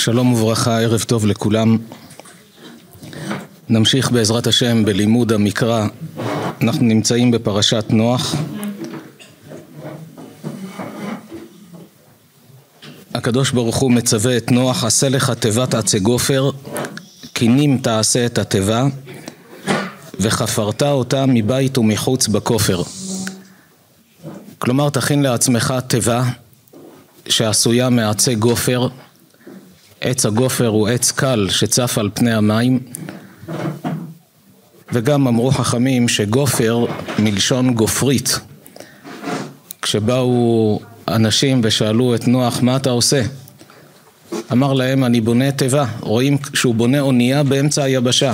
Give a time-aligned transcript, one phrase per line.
[0.00, 1.78] שלום וברכה, ערב טוב לכולם.
[3.68, 5.86] נמשיך בעזרת השם בלימוד המקרא.
[6.62, 8.34] אנחנו נמצאים בפרשת נוח.
[13.14, 16.50] הקדוש ברוך הוא מצווה את נוח, עשה לך תיבת עצי גופר,
[17.32, 18.86] קינים תעשה את התיבה,
[20.20, 22.82] וחפרת אותה מבית ומחוץ בכופר.
[24.58, 26.24] כלומר, תכין לעצמך תיבה
[27.28, 28.88] שעשויה מעצי גופר,
[30.00, 32.78] עץ הגופר הוא עץ קל שצף על פני המים
[34.92, 36.84] וגם אמרו חכמים שגופר
[37.18, 38.40] מלשון גופרית.
[39.82, 43.22] כשבאו אנשים ושאלו את נוח מה אתה עושה?
[44.52, 48.32] אמר להם אני בונה תיבה, רואים שהוא בונה אונייה באמצע היבשה,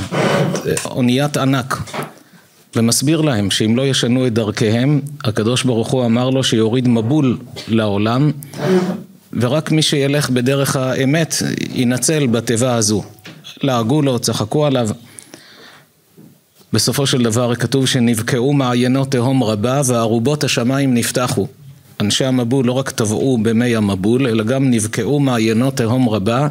[0.85, 1.83] אוניית ענק.
[2.77, 8.31] ומסביר להם שאם לא ישנו את דרכיהם הקדוש ברוך הוא אמר לו שיוריד מבול לעולם
[9.33, 11.35] ורק מי שילך בדרך האמת
[11.75, 13.03] ינצל בתיבה הזו.
[13.63, 14.89] לעגו לו, צחקו עליו.
[16.73, 21.47] בסופו של דבר כתוב שנבקעו מעיינות תהום רבה וארובות השמיים נפתחו.
[22.01, 26.49] אנשי המבול לא רק טבעו במי המבול, אלא גם נבקעו מעיינות תהום רבה,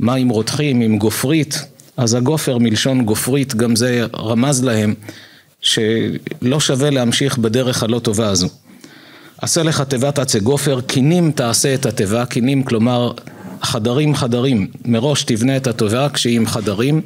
[0.00, 1.62] מים רותחים עם גופרית,
[1.96, 4.94] אז הגופר מלשון גופרית, גם זה רמז להם
[5.60, 8.48] שלא שווה להמשיך בדרך הלא טובה הזו.
[9.42, 13.12] עשה לך תיבת עצי גופר, קינים תעשה את התיבה, קינים כלומר
[13.62, 17.00] חדרים חדרים, מראש תבנה את התיבה כשהיא עם חדרים,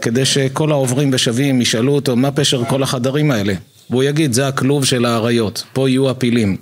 [0.00, 3.54] כדי שכל העוברים ושבים ישאלו אותו מה פשר כל החדרים האלה,
[3.90, 6.56] והוא יגיד זה הכלוב של האריות, פה יהיו הפילים,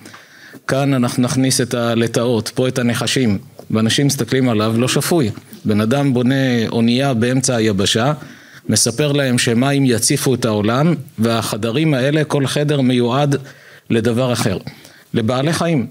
[0.67, 3.39] כאן אנחנו נכניס את הלטאות, פה את הנחשים,
[3.70, 5.30] ואנשים מסתכלים עליו לא שפוי,
[5.64, 8.12] בן אדם בונה אונייה באמצע היבשה,
[8.69, 13.36] מספר להם שמים יציפו את העולם, והחדרים האלה, כל חדר מיועד
[13.91, 14.58] לדבר אחר,
[15.14, 15.86] לבעלי חיים.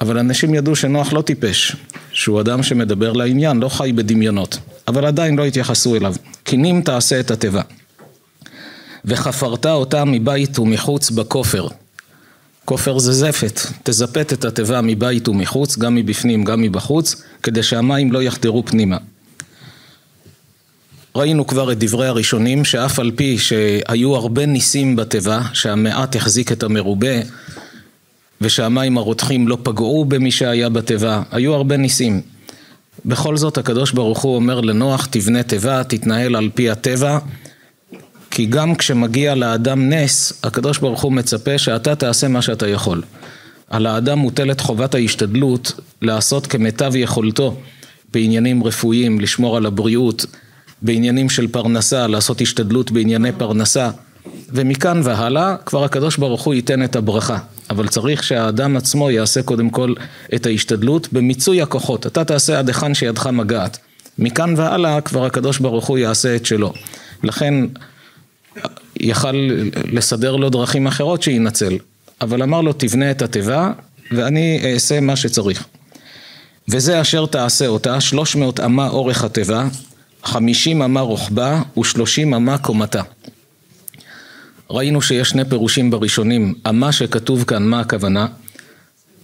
[0.00, 1.76] אבל אנשים ידעו שנוח לא טיפש,
[2.12, 4.58] שהוא אדם שמדבר לעניין, לא חי בדמיונות,
[4.88, 6.14] אבל עדיין לא התייחסו אליו.
[6.44, 7.62] קינים תעשה את התיבה.
[9.04, 11.68] וחפרת אותה מבית ומחוץ בכופר.
[12.64, 18.22] כופר זה זפת, תזפת את התיבה מבית ומחוץ, גם מבפנים, גם מבחוץ, כדי שהמים לא
[18.22, 18.96] יחדרו פנימה.
[21.16, 26.62] ראינו כבר את דברי הראשונים שאף על פי שהיו הרבה ניסים בתיבה, שהמעט החזיק את
[26.62, 27.14] המרובה
[28.40, 32.20] ושהמים הרותחים לא פגעו במי שהיה בתיבה, היו הרבה ניסים.
[33.04, 37.18] בכל זאת הקדוש ברוך הוא אומר לנוח תבנה תיבה, תתנהל על פי הטבע
[38.30, 43.02] כי גם כשמגיע לאדם נס, הקדוש ברוך הוא מצפה שאתה תעשה מה שאתה יכול.
[43.70, 45.72] על האדם מוטלת חובת ההשתדלות
[46.02, 47.56] לעשות כמיטב יכולתו
[48.12, 50.26] בעניינים רפואיים, לשמור על הבריאות,
[50.82, 53.90] בעניינים של פרנסה, לעשות השתדלות בענייני פרנסה,
[54.48, 57.38] ומכאן והלאה כבר הקדוש ברוך הוא ייתן את הברכה.
[57.70, 59.94] אבל צריך שהאדם עצמו יעשה קודם כל
[60.34, 62.06] את ההשתדלות במיצוי הכוחות.
[62.06, 63.78] אתה תעשה עד היכן שידך מגעת.
[64.18, 66.72] מכאן והלאה כבר הקדוש ברוך הוא יעשה את שלו.
[67.22, 67.54] לכן
[69.00, 69.50] יכל
[69.92, 71.76] לסדר לו דרכים אחרות שינצל.
[72.20, 73.72] אבל אמר לו תבנה את התיבה
[74.10, 75.64] ואני אעשה מה שצריך.
[76.68, 79.68] וזה אשר תעשה אותה, שלוש מאות אמה אורך התיבה,
[80.24, 83.02] חמישים אמה רוחבה ושלושים אמה קומתה.
[84.70, 88.26] ראינו שיש שני פירושים בראשונים, אמה שכתוב כאן, מה הכוונה?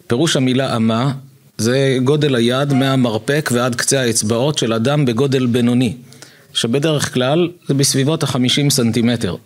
[0.06, 1.12] פירוש המילה אמה
[1.58, 5.96] זה גודל היד מהמרפק ועד קצה האצבעות של אדם בגודל בינוני,
[6.54, 9.36] שבדרך כלל זה בסביבות החמישים סנטימטר.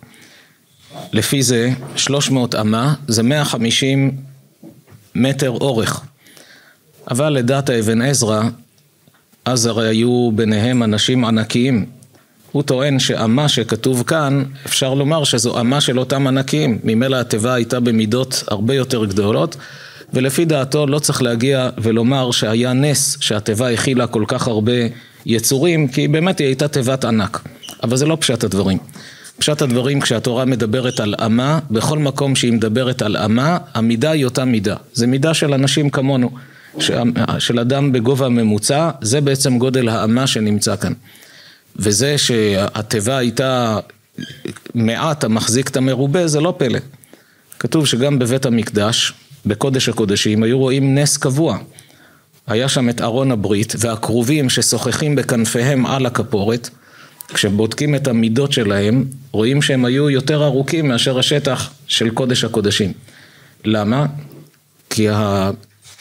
[1.13, 4.17] לפי זה 300 אמה זה 150
[5.15, 6.01] מטר אורך.
[7.11, 8.43] אבל לדעת האבן עזרא
[9.45, 11.85] אז הרי היו ביניהם אנשים ענקיים.
[12.51, 16.79] הוא טוען שאמה שכתוב כאן, אפשר לומר שזו אמה של אותם ענקיים.
[16.83, 19.55] ממילא התיבה הייתה במידות הרבה יותר גדולות,
[20.13, 24.71] ולפי דעתו לא צריך להגיע ולומר שהיה נס שהתיבה הכילה כל כך הרבה
[25.25, 27.41] יצורים, כי באמת היא הייתה תיבת ענק.
[27.83, 28.77] אבל זה לא פשט הדברים.
[29.37, 34.45] פשט הדברים כשהתורה מדברת על אמה, בכל מקום שהיא מדברת על אמה, המידה היא אותה
[34.45, 34.75] מידה.
[34.93, 36.29] זה מידה של אנשים כמונו.
[37.39, 40.93] של אדם בגובה ממוצע, זה בעצם גודל האמה שנמצא כאן.
[41.75, 43.79] וזה שהתיבה הייתה
[44.75, 46.79] מעט המחזיק את המרובה, זה לא פלא.
[47.59, 49.13] כתוב שגם בבית המקדש,
[49.45, 51.57] בקודש הקודשים, היו רואים נס קבוע.
[52.47, 56.69] היה שם את ארון הברית והכרובים ששוחחים בכנפיהם על הכפורת.
[57.33, 62.93] כשבודקים את המידות שלהם, רואים שהם היו יותר ארוכים מאשר השטח של קודש הקודשים.
[63.65, 64.05] למה?
[64.89, 65.07] כי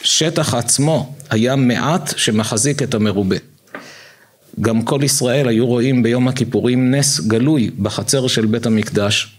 [0.02, 3.36] השטח עצמו היה מעט שמחזיק את המרובה.
[4.60, 9.36] גם כל ישראל היו רואים ביום הכיפורים נס גלוי בחצר של בית המקדש.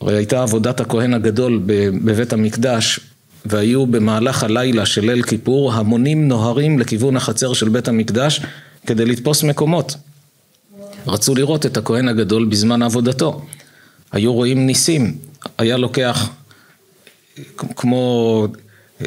[0.00, 3.00] הרי הייתה עבודת הכהן הגדול בבית המקדש
[3.44, 8.40] והיו במהלך הלילה של ליל כיפור המונים נוהרים לכיוון החצר של בית המקדש
[8.86, 9.96] כדי לתפוס מקומות.
[11.06, 13.42] רצו לראות את הכהן הגדול בזמן עבודתו.
[14.12, 15.16] היו רואים ניסים,
[15.58, 16.30] היה לוקח
[17.76, 18.46] כמו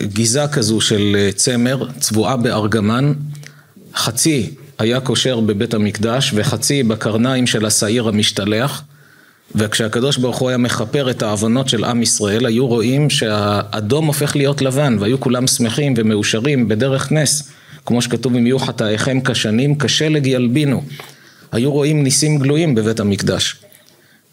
[0.03, 3.13] גיזה כזו של צמר, צבועה בארגמן,
[3.95, 4.49] חצי
[4.79, 8.83] היה קושר בבית המקדש וחצי בקרניים של השעיר המשתלח
[9.55, 14.61] וכשהקדוש ברוך הוא היה מכפר את העוונות של עם ישראל היו רואים שהאדום הופך להיות
[14.61, 17.49] לבן והיו כולם שמחים ומאושרים בדרך נס.
[17.85, 20.83] כמו שכתוב אם יהיו חטאיכם כשנים כשלג ילבינו
[21.51, 23.55] היו רואים ניסים גלויים בבית המקדש.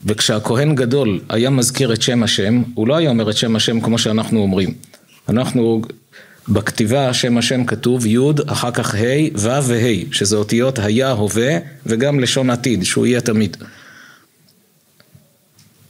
[0.07, 3.99] וכשהכהן גדול היה מזכיר את שם השם הוא לא היה אומר את שם השם כמו
[3.99, 4.75] שאנחנו אומרים
[5.29, 5.83] אנחנו
[6.49, 8.99] בכתיבה שם השם כתוב י' אחר כך ה'
[9.35, 13.57] ו' וה' שזה אותיות היה הווה וגם לשון עתיד שהוא יהיה תמיד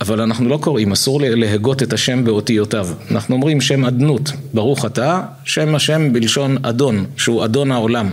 [0.03, 2.89] אבל אנחנו לא קוראים, אסור להגות את השם באותיותיו.
[3.11, 8.13] אנחנו אומרים שם אדנות, ברוך אתה, שם השם בלשון אדון, שהוא אדון העולם.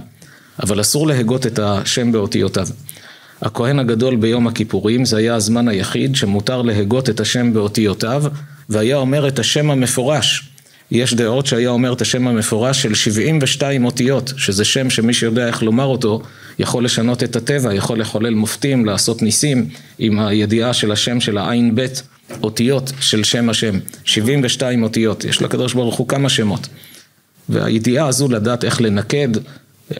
[0.63, 2.67] אבל אסור להגות את השם באותיותיו.
[3.41, 8.23] הכהן הגדול ביום הכיפורים זה היה הזמן היחיד שמותר להגות את השם באותיותיו
[8.69, 10.49] והיה אומר את השם המפורש
[10.91, 15.63] יש דעות שהיה אומר את השם המפורש של 72 אותיות, שזה שם שמי שיודע איך
[15.63, 16.21] לומר אותו,
[16.59, 19.69] יכול לשנות את הטבע, יכול לחולל מופתים, לעשות ניסים,
[19.99, 22.03] עם הידיעה של השם של העין בית,
[22.43, 26.67] אותיות של שם השם, 72 אותיות, יש לקדוש ברוך הוא כמה שמות.
[27.49, 29.29] והידיעה הזו לדעת איך לנקד,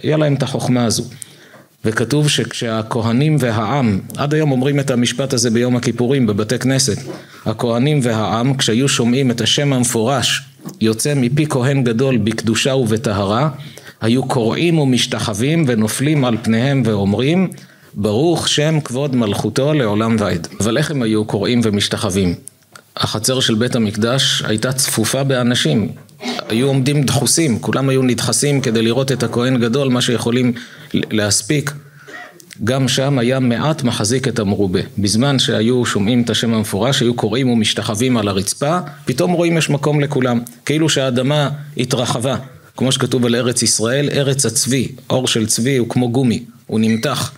[0.04, 1.04] היה להם את החוכמה הזו.
[1.86, 6.98] וכתוב שכשהכהנים והעם, עד היום אומרים את המשפט הזה ביום הכיפורים בבתי כנסת,
[7.46, 10.49] הכהנים והעם כשהיו שומעים את השם המפורש
[10.82, 13.50] יוצא מפי כהן גדול בקדושה ובטהרה,
[14.02, 17.48] היו קוראים ומשתחווים ונופלים על פניהם ואומרים
[17.94, 20.48] ברוך שם כבוד מלכותו לעולם ועד.
[20.60, 22.36] אבל איך הם היו קוראים ומשתחווים?
[22.98, 25.92] החצר של בית המקדש הייתה צפופה באנשים,
[26.50, 30.54] היו עומדים דחוסים, כולם היו נדחסים כדי לראות את הכהן גדול, מה שיכולים
[30.94, 31.72] להספיק.
[32.64, 34.80] גם שם היה מעט מחזיק את המרובה.
[34.98, 40.00] בזמן שהיו שומעים את השם המפורש, היו קוראים ומשתחווים על הרצפה, פתאום רואים יש מקום
[40.00, 40.40] לכולם.
[40.66, 42.36] כאילו שהאדמה התרחבה.
[42.78, 47.32] כמו שכתוב על ארץ ישראל, ארץ הצבי, אור של צבי הוא כמו גומי, הוא נמתח.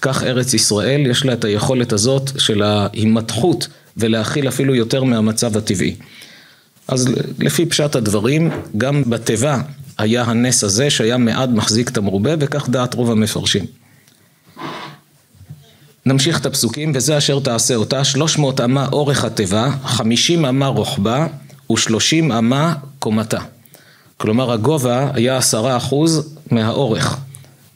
[0.00, 5.94] כך ארץ ישראל, יש לה את היכולת הזאת של ההימתחות ולהכיל אפילו יותר מהמצב הטבעי.
[6.88, 7.08] אז
[7.38, 9.60] לפי פשט הדברים, גם בתיבה
[9.98, 13.64] היה הנס הזה שהיה מעט מחזיק את המרובה, וכך דעת רוב המפרשים.
[16.06, 21.26] נמשיך את הפסוקים, וזה אשר תעשה אותה, שלוש מאות אמה אורך התיבה, חמישים אמה רוחבה
[21.72, 23.40] ושלושים אמה קומתה.
[24.16, 27.16] כלומר הגובה היה עשרה אחוז מהאורך,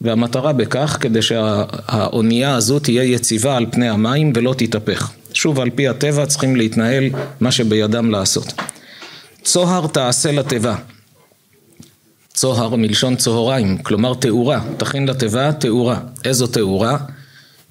[0.01, 5.11] והמטרה בכך כדי שהאונייה הזו תהיה יציבה על פני המים ולא תתהפך.
[5.33, 7.03] שוב, על פי הטבע צריכים להתנהל
[7.39, 8.53] מה שבידם לעשות.
[9.43, 10.75] צוהר תעשה לתיבה.
[12.33, 15.99] צוהר מלשון צהריים, כלומר תאורה, תכין לתיבה תאורה.
[16.25, 16.97] איזו תאורה?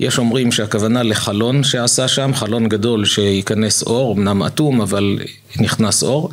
[0.01, 5.19] יש אומרים שהכוונה לחלון שעשה שם, חלון גדול שייכנס אור, אמנם אטום אבל
[5.57, 6.31] נכנס אור,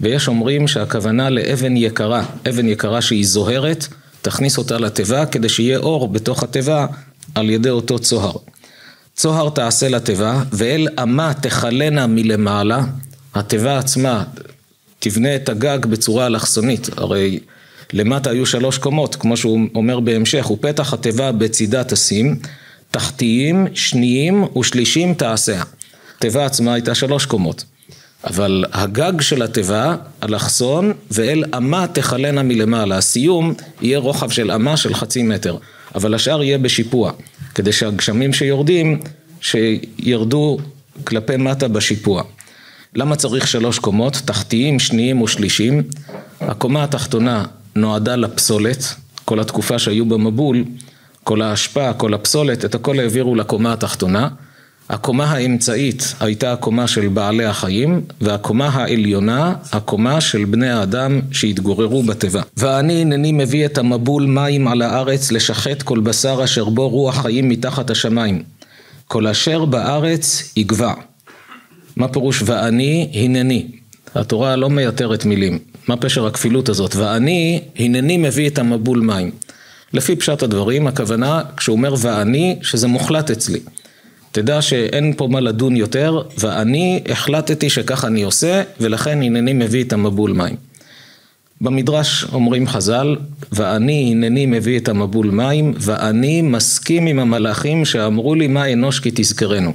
[0.00, 3.86] ויש אומרים שהכוונה לאבן יקרה, אבן יקרה שהיא זוהרת,
[4.22, 6.86] תכניס אותה לתיבה כדי שיהיה אור בתוך התיבה
[7.34, 8.32] על ידי אותו צוהר.
[9.14, 12.80] צוהר תעשה לתיבה, ואל אמה תכלנה מלמעלה,
[13.34, 14.24] התיבה עצמה
[14.98, 17.38] תבנה את הגג בצורה אלכסונית, הרי
[17.92, 22.36] למטה היו שלוש קומות, כמו שהוא אומר בהמשך, ופתח התיבה בצידה תשים,
[22.96, 25.62] תחתיים, שניים ושלישים תעשיה.
[26.16, 27.64] התיבה עצמה הייתה שלוש קומות,
[28.24, 34.94] אבל הגג של התיבה, אלכסון, ואל אמה תכלנה מלמעלה, הסיום יהיה רוחב של אמה של
[34.94, 35.56] חצי מטר,
[35.94, 37.12] אבל השאר יהיה בשיפוע,
[37.54, 39.00] כדי שהגשמים שיורדים,
[39.40, 40.58] שירדו
[41.04, 42.22] כלפי מטה בשיפוע.
[42.94, 44.14] למה צריך שלוש קומות?
[44.24, 45.82] תחתיים, שניים ושלישים.
[46.40, 50.64] הקומה התחתונה נועדה לפסולת, כל התקופה שהיו במבול,
[51.26, 54.28] כל האשפה, כל הפסולת, את הכל העבירו לקומה התחתונה.
[54.88, 62.42] הקומה האמצעית הייתה הקומה של בעלי החיים, והקומה העליונה, הקומה של בני האדם שהתגוררו בתיבה.
[62.56, 67.48] ואני הנני מביא את המבול מים על הארץ לשחט כל בשר אשר בו רוח חיים
[67.48, 68.42] מתחת השמיים.
[69.06, 70.92] כל אשר בארץ יגבע.
[71.96, 73.66] מה פירוש ואני הנני?
[74.14, 75.58] התורה לא מייתרת מילים.
[75.88, 76.96] מה פשר הכפילות הזאת?
[76.96, 79.30] ואני הנני מביא את המבול מים.
[79.96, 83.60] לפי פשט הדברים, הכוונה, כשהוא אומר ואני, שזה מוחלט אצלי.
[84.32, 89.92] תדע שאין פה מה לדון יותר, ואני החלטתי שכך אני עושה, ולכן הנני מביא את
[89.92, 90.56] המבול מים.
[91.60, 93.16] במדרש אומרים חז"ל,
[93.52, 99.10] ואני הנני מביא את המבול מים, ואני מסכים עם המלאכים שאמרו לי מה אנוש כי
[99.14, 99.72] תזכרנו.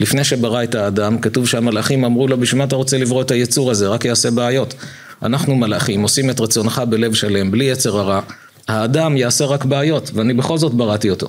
[0.00, 3.70] לפני שברא את האדם, כתוב שהמלאכים אמרו לו, בשביל מה אתה רוצה לברוא את היצור
[3.70, 4.74] הזה, רק יעשה בעיות.
[5.22, 8.20] אנחנו מלאכים, עושים את רצונך בלב שלם, בלי יצר הרע.
[8.68, 11.28] האדם יעשה רק בעיות, ואני בכל זאת בראתי אותו.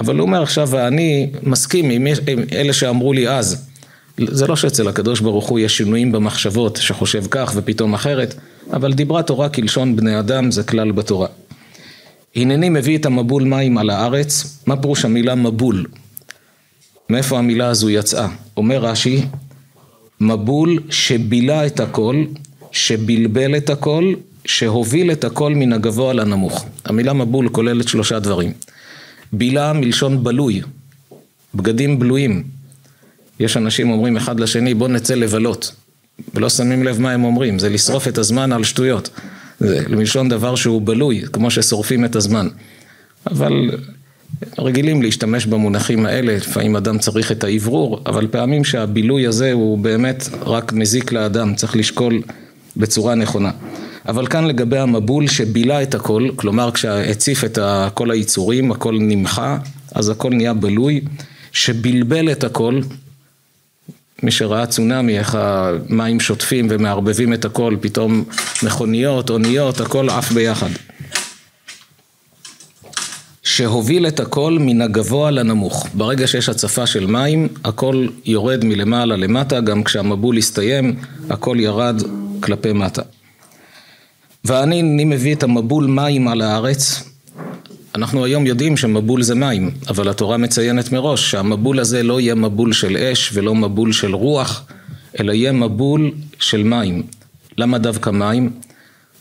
[0.00, 3.68] אבל הוא אומר עכשיו, ואני מסכים עם, עם אלה שאמרו לי אז,
[4.18, 8.34] זה לא שאצל הקדוש ברוך הוא יש שינויים במחשבות, שחושב כך ופתאום אחרת,
[8.72, 11.28] אבל דיברה תורה כלשון בני אדם, זה כלל בתורה.
[12.36, 15.86] הנני מביא את המבול מים על הארץ, מה פירוש המילה מבול?
[17.10, 18.28] מאיפה המילה הזו יצאה?
[18.56, 19.22] אומר רש"י,
[20.20, 22.24] מבול שבילה את הכל,
[22.72, 26.66] שבלבל את הכל, שהוביל את הכל מן הגבוה לנמוך.
[26.84, 28.52] המילה מבול כוללת שלושה דברים.
[29.32, 30.62] בילה מלשון בלוי,
[31.54, 32.44] בגדים בלויים.
[33.40, 35.72] יש אנשים אומרים אחד לשני בוא נצא לבלות,
[36.34, 39.10] ולא שמים לב מה הם אומרים, זה לשרוף את הזמן על שטויות.
[39.60, 42.48] זה מלשון דבר שהוא בלוי, כמו ששורפים את הזמן.
[43.26, 43.70] אבל
[44.58, 50.28] רגילים להשתמש במונחים האלה, לפעמים אדם צריך את האוורור, אבל פעמים שהבילוי הזה הוא באמת
[50.40, 52.22] רק מזיק לאדם, צריך לשקול
[52.76, 53.50] בצורה נכונה.
[54.08, 57.58] אבל כאן לגבי המבול שבילה את הכל, כלומר כשהציף את
[57.94, 59.58] כל היצורים, הכל נמחה,
[59.94, 61.00] אז הכל נהיה בלוי,
[61.52, 62.80] שבלבל את הכל,
[64.22, 68.24] מי שראה צונאמי, איך המים שוטפים ומערבבים את הכל, פתאום
[68.62, 70.68] מכוניות, אוניות, הכל עף ביחד.
[73.42, 75.86] שהוביל את הכל מן הגבוה לנמוך.
[75.94, 80.96] ברגע שיש הצפה של מים, הכל יורד מלמעלה למטה, גם כשהמבול הסתיים,
[81.30, 82.02] הכל ירד
[82.40, 83.02] כלפי מטה.
[84.44, 87.02] ואני, אני מביא את המבול מים על הארץ.
[87.94, 92.72] אנחנו היום יודעים שמבול זה מים, אבל התורה מציינת מראש שהמבול הזה לא יהיה מבול
[92.72, 94.64] של אש ולא מבול של רוח,
[95.20, 97.02] אלא יהיה מבול של מים.
[97.58, 98.50] למה דווקא מים?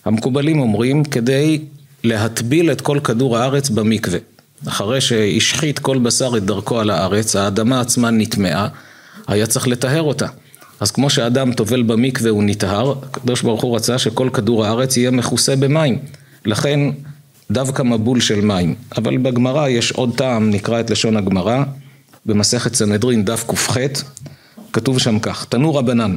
[0.06, 1.60] המקובלים אומרים כדי
[2.04, 4.20] להטביל את כל כדור הארץ במקווה.
[4.68, 8.68] אחרי שהשחית כל בשר את דרכו על הארץ, האדמה עצמה נטמעה,
[9.28, 10.28] היה צריך לטהר אותה.
[10.82, 15.12] אז כמו שאדם טובל במקווה הוא נטהר, הקדוש ברוך הוא רצה שכל כדור הארץ יהיה
[15.12, 16.00] מכוסה במים.
[16.46, 16.80] לכן
[17.52, 18.76] דווקא מבול של מים.
[18.98, 21.64] אבל בגמרא יש עוד טעם, נקרא את לשון הגמרא,
[22.26, 23.78] במסכת סנהדרין דף ק"ח,
[24.74, 26.16] כתוב שם כך, תנו רבנן,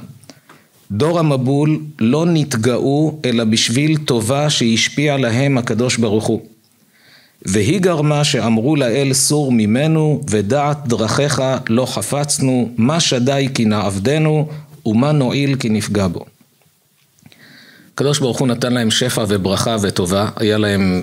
[0.90, 6.53] דור המבול לא נתגאו אלא בשביל טובה שהשפיע להם הקדוש ברוך הוא.
[7.44, 14.48] והיא גרמה שאמרו לאל סור ממנו ודעת דרכיך לא חפצנו מה שדי כי נעבדנו
[14.86, 16.24] ומה נועיל כי נפגע בו.
[17.94, 21.02] הקדוש ברוך הוא נתן להם שפע וברכה וטובה, היה להם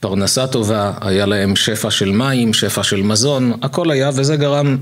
[0.00, 4.76] פרנסה טובה, היה להם שפע של מים, שפע של מזון, הכל היה וזה גרם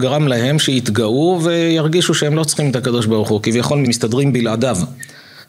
[0.00, 4.78] גרם להם שיתגאו וירגישו שהם לא צריכים את הקדוש ברוך הוא, כביכול מסתדרים בלעדיו.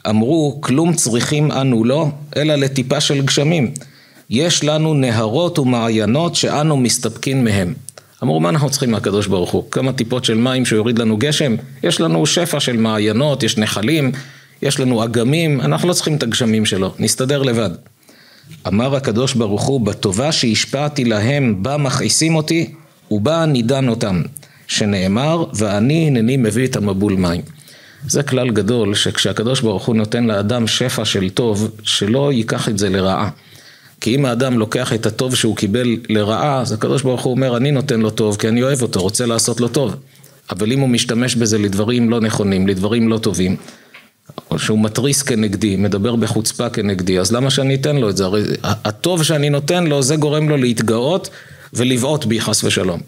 [0.09, 3.71] אמרו, כלום צריכים אנו לא, אלא לטיפה של גשמים.
[4.29, 7.73] יש לנו נהרות ומעיינות שאנו מסתפקים מהם.
[8.23, 9.71] אמרו, מה אנחנו צריכים מהקדוש ברוך הוא?
[9.71, 11.55] כמה טיפות של מים שיוריד לנו גשם?
[11.83, 14.11] יש לנו שפע של מעיינות, יש נחלים,
[14.61, 17.69] יש לנו אגמים, אנחנו לא צריכים את הגשמים שלו, נסתדר לבד.
[18.67, 22.73] אמר הקדוש ברוך הוא, בטובה שהשפעתי להם, בה מכעיסים אותי,
[23.11, 24.21] ובה נידן אותם.
[24.67, 27.41] שנאמר, ואני הנני מביא את המבול מים.
[28.07, 32.89] זה כלל גדול, שכשהקדוש ברוך הוא נותן לאדם שפע של טוב, שלא ייקח את זה
[32.89, 33.29] לרעה.
[34.01, 37.71] כי אם האדם לוקח את הטוב שהוא קיבל לרעה, אז הקדוש ברוך הוא אומר, אני
[37.71, 39.95] נותן לו טוב כי אני אוהב אותו, רוצה לעשות לו טוב.
[40.49, 43.55] אבל אם הוא משתמש בזה לדברים לא נכונים, לדברים לא טובים,
[44.51, 48.25] או שהוא מתריס כנגדי, מדבר בחוצפה כנגדי, אז למה שאני אתן לו את זה?
[48.25, 51.29] הרי הטוב שאני נותן לו, זה גורם לו להתגאות
[51.73, 53.01] ולבעוט בי חס ושלום.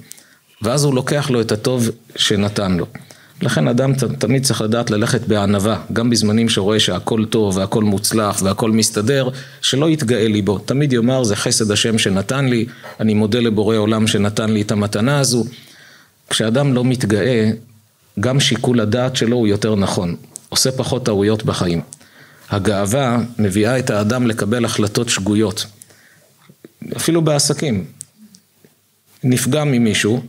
[0.62, 2.86] ואז הוא לוקח לו את הטוב שנתן לו.
[3.42, 8.72] לכן אדם תמיד צריך לדעת ללכת בענווה, גם בזמנים שרואה שהכל טוב והכל מוצלח והכל
[8.72, 9.30] מסתדר,
[9.62, 10.58] שלא יתגאה ליבו.
[10.60, 12.66] תמיד יאמר זה חסד השם שנתן לי,
[13.00, 15.46] אני מודה לבורא עולם שנתן לי את המתנה הזו.
[16.30, 17.52] כשאדם לא מתגאה,
[18.20, 20.16] גם שיקול הדעת שלו הוא יותר נכון,
[20.50, 21.82] עושה פחות טעויות בחיים.
[22.50, 25.66] הגאווה מביאה את האדם לקבל החלטות שגויות,
[26.98, 27.86] אפילו בעסקים.
[29.24, 30.22] נפגע ממישהו,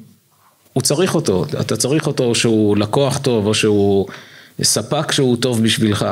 [0.81, 4.07] הוא צריך אותו, אתה צריך אותו שהוא לקוח טוב, או שהוא
[4.63, 6.07] ספק שהוא טוב בשבילך,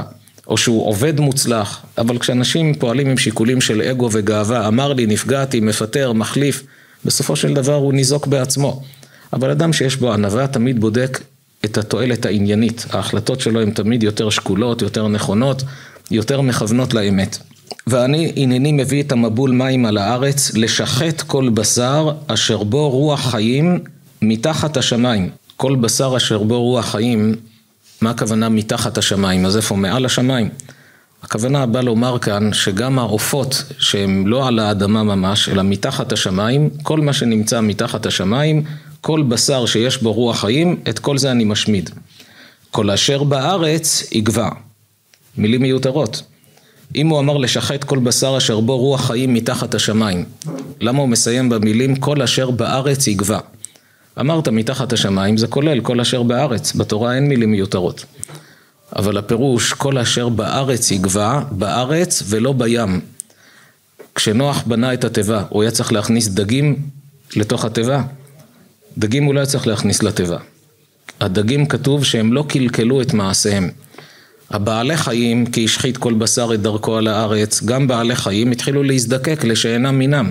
[0.48, 5.60] או שהוא עובד מוצלח, אבל כשאנשים פועלים עם שיקולים של אגו וגאווה, אמר לי, נפגעתי,
[5.60, 6.62] מפטר, מחליף,
[7.04, 8.82] בסופו של דבר הוא ניזוק בעצמו.
[9.32, 11.20] אבל אדם שיש בו ענווה תמיד בודק
[11.64, 15.62] את התועלת העניינית, ההחלטות שלו הן תמיד יותר שקולות, יותר נכונות,
[16.10, 17.38] יותר מכוונות לאמת.
[17.86, 23.78] ואני הנני מביא את המבול מים על הארץ, לשחט כל בשר אשר בו רוח חיים
[24.22, 25.30] מתחת השמיים.
[25.56, 27.34] כל בשר אשר בו רוח חיים,
[28.00, 29.46] מה הכוונה מתחת השמיים?
[29.46, 29.76] אז איפה?
[29.76, 30.48] מעל השמיים.
[31.22, 37.00] הכוונה באה לומר כאן שגם העופות שהם לא על האדמה ממש, אלא מתחת השמיים, כל
[37.00, 38.62] מה שנמצא מתחת השמיים,
[39.00, 41.90] כל בשר שיש בו רוח חיים, את כל זה אני משמיד.
[42.70, 44.48] כל אשר בארץ יגבע.
[45.36, 46.22] מילים מיותרות.
[46.96, 50.24] אם הוא אמר לשחט כל בשר אשר בו רוח חיים מתחת השמיים,
[50.80, 53.38] למה הוא מסיים במילים כל אשר בארץ יגבע?
[54.20, 58.04] אמרת מתחת השמיים זה כולל כל אשר בארץ, בתורה אין מילים מיותרות.
[58.96, 63.00] אבל הפירוש כל אשר בארץ יגבע, בארץ ולא בים.
[64.14, 66.76] כשנוח בנה את התיבה, הוא היה צריך להכניס דגים
[67.36, 68.02] לתוך התיבה?
[68.98, 70.38] דגים הוא לא היה צריך להכניס לתיבה.
[71.20, 73.70] הדגים כתוב שהם לא קלקלו את מעשיהם.
[74.50, 79.44] הבעלי חיים, כי השחית כל בשר את דרכו על הארץ, גם בעלי חיים התחילו להזדקק
[79.44, 80.30] לשאינם מינם.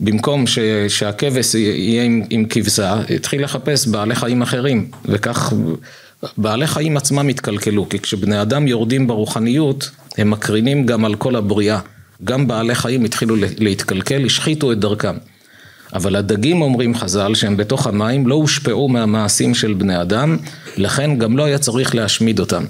[0.00, 5.52] במקום ש, שהכבש יהיה עם, עם כבשה, התחיל לחפש בעלי חיים אחרים, וכך
[6.38, 11.78] בעלי חיים עצמם התקלקלו, כי כשבני אדם יורדים ברוחניות, הם מקרינים גם על כל הבריאה.
[12.24, 15.16] גם בעלי חיים התחילו להתקלקל, השחיתו את דרכם.
[15.94, 20.36] אבל הדגים אומרים חז"ל שהם בתוך המים לא הושפעו מהמעשים של בני אדם,
[20.76, 22.64] לכן גם לא היה צריך להשמיד אותם.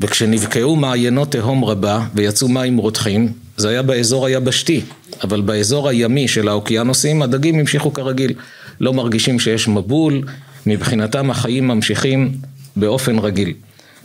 [0.00, 4.80] וכשנבקעו מעיינות תהום רבה ויצאו מים רותחים, זה היה באזור היבשתי,
[5.24, 8.32] אבל באזור הימי של האוקיינוסים הדגים המשיכו כרגיל,
[8.80, 10.22] לא מרגישים שיש מבול,
[10.66, 12.32] מבחינתם החיים ממשיכים
[12.76, 13.52] באופן רגיל.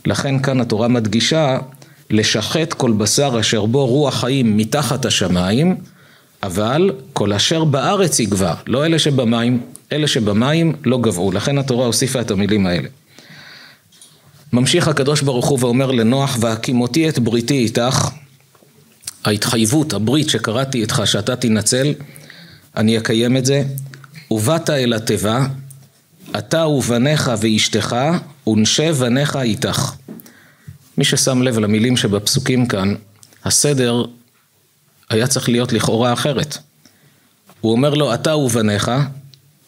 [0.06, 1.58] לכן כאן התורה מדגישה
[2.10, 5.76] לשחט כל בשר אשר בו רוח חיים מתחת השמיים,
[6.42, 9.60] אבל כל אשר בארץ יגבר, לא אלה שבמים,
[9.92, 12.88] אלה שבמים לא גבעו, לכן התורה הוסיפה את המילים האלה.
[14.52, 18.08] ממשיך הקדוש ברוך הוא ואומר לנוח, והקימותי את בריתי איתך,
[19.24, 21.94] ההתחייבות, הברית שקראתי איתך שאתה תנצל,
[22.76, 23.62] אני אקיים את זה,
[24.30, 25.46] ובאת אל התיבה,
[26.38, 27.96] אתה ובניך ואשתך,
[28.46, 29.92] ונשי בניך איתך.
[30.98, 32.94] מי ששם לב למילים שבפסוקים כאן,
[33.44, 34.04] הסדר
[35.10, 36.58] היה צריך להיות לכאורה אחרת.
[37.60, 38.90] הוא אומר לו, אתה ובניך,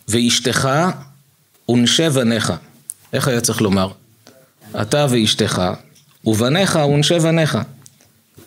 [0.08, 0.68] ואשתך,
[1.68, 2.52] ונשי בניך.
[3.12, 3.90] איך היה צריך לומר?
[4.80, 5.62] אתה ואשתך,
[6.24, 7.58] ובניך ונשי בניך.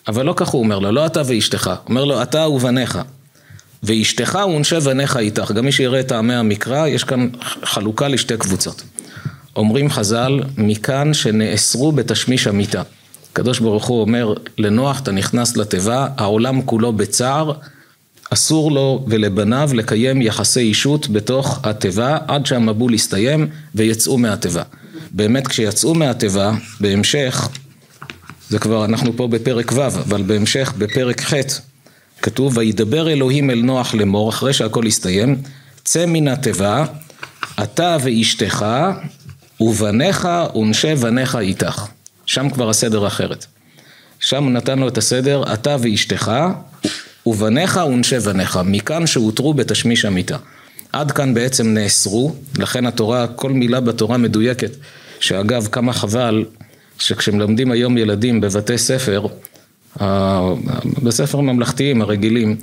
[0.08, 2.98] אבל לא כך הוא אומר לו, לא אתה ואשתך, הוא אומר לו, אתה ובניך.
[3.82, 5.52] ואשתך ונשי בניך איתך.
[5.52, 7.28] גם מי שיראה את טעמי המקרא, יש כאן
[7.64, 8.82] חלוקה לשתי קבוצות.
[9.56, 12.82] אומרים חז"ל, מכאן שנאסרו בתשמיש המיטה.
[13.32, 17.52] הקדוש ברוך הוא אומר לנוח, אתה נכנס לתיבה, העולם כולו בצער,
[18.30, 24.62] אסור לו ולבניו לקיים יחסי אישות בתוך התיבה עד שהמבול יסתיים ויצאו מהתיבה.
[25.10, 27.48] באמת כשיצאו מהתיבה, בהמשך,
[28.48, 31.34] זה כבר, אנחנו פה בפרק ו', אבל בהמשך, בפרק ח',
[32.22, 35.36] כתוב, וידבר אלוהים אל נוח לאמור, אחרי שהכל הסתיים,
[35.84, 36.84] צא מן התיבה,
[37.62, 38.66] אתה ואשתך,
[39.60, 41.86] ובניך ונשי בניך איתך.
[42.26, 43.46] שם כבר הסדר אחרת.
[44.20, 46.32] שם הוא נתן לו את הסדר, אתה ואשתך,
[47.26, 50.36] ובניך ונשי בניך, מכאן שהותרו בתשמיש המיטה.
[50.92, 54.70] עד כאן בעצם נאסרו, לכן התורה, כל מילה בתורה מדויקת,
[55.20, 56.44] שאגב כמה חבל
[56.98, 59.26] שכשמלמדים היום ילדים בבתי ספר,
[61.02, 62.56] בספר ממלכתיים הרגילים,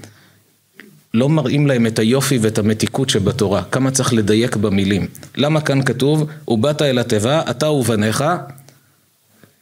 [1.14, 5.08] לא מראים להם את היופי ואת המתיקות שבתורה, כמה צריך לדייק במילים.
[5.38, 8.24] למה כאן כתוב, ובאת אל התיבה, אתה ובניך,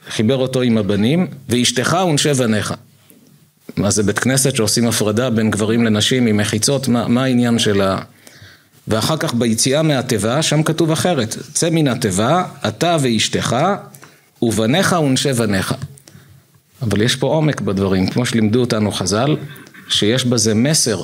[0.09, 2.73] חיבר אותו עם הבנים, ואשתך ונשי בניך.
[3.77, 6.87] מה זה בית כנסת שעושים הפרדה בין גברים לנשים עם מחיצות?
[6.87, 7.97] מה, מה העניין של ה...
[8.87, 13.55] ואחר כך ביציאה מהתיבה, שם כתוב אחרת, צא מן התיבה, אתה ואשתך,
[14.41, 15.73] ובניך ונשי בניך.
[16.81, 19.35] אבל יש פה עומק בדברים, כמו שלימדו אותנו חז"ל,
[19.89, 21.01] שיש בזה מסר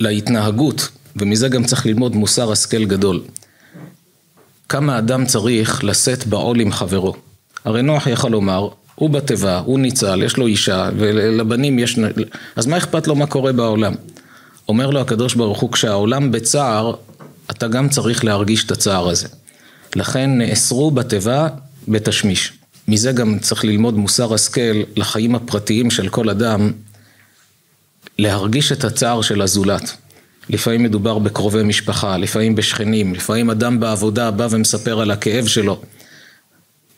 [0.00, 3.22] להתנהגות, ומזה גם צריך ללמוד מוסר השכל גדול.
[4.68, 7.14] כמה אדם צריך לשאת בעול עם חברו.
[7.64, 11.98] הרי נוח יכל לומר, הוא בתיבה, הוא ניצל, יש לו אישה, ולבנים יש...
[12.56, 13.94] אז מה אכפת לו מה קורה בעולם?
[14.70, 16.94] אומר לו הקדוש ברוך הוא, כשהעולם בצער,
[17.50, 19.28] אתה גם צריך להרגיש את הצער הזה.
[19.96, 21.48] לכן נאסרו בתיבה
[21.88, 22.52] בתשמיש.
[22.88, 26.72] מזה גם צריך ללמוד מוסר השכל לחיים הפרטיים של כל אדם,
[28.18, 29.96] להרגיש את הצער של הזולת.
[30.48, 35.80] לפעמים מדובר בקרובי משפחה, לפעמים בשכנים, לפעמים אדם בעבודה בא ומספר על הכאב שלו.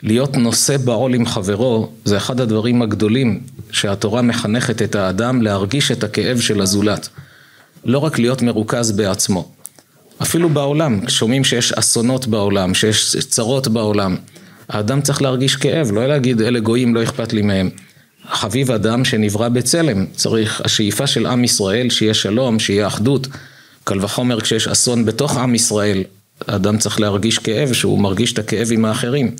[0.02, 6.04] להיות נושא בעול עם חברו זה אחד הדברים הגדולים שהתורה מחנכת את האדם להרגיש את
[6.04, 7.08] הכאב של הזולת.
[7.84, 9.48] לא רק להיות מרוכז בעצמו.
[10.22, 14.16] אפילו בעולם, שומעים שיש אסונות בעולם, שיש צרות בעולם.
[14.68, 17.70] האדם צריך להרגיש כאב, לא להגיד אלה גויים, לא אכפת לי מהם.
[18.30, 23.26] חביב אדם שנברא בצלם, צריך, השאיפה של עם ישראל, שיהיה שלום, שיהיה אחדות.
[23.84, 26.04] קל וחומר כשיש אסון בתוך עם ישראל,
[26.48, 29.34] האדם צריך להרגיש כאב, שהוא מרגיש את הכאב עם האחרים.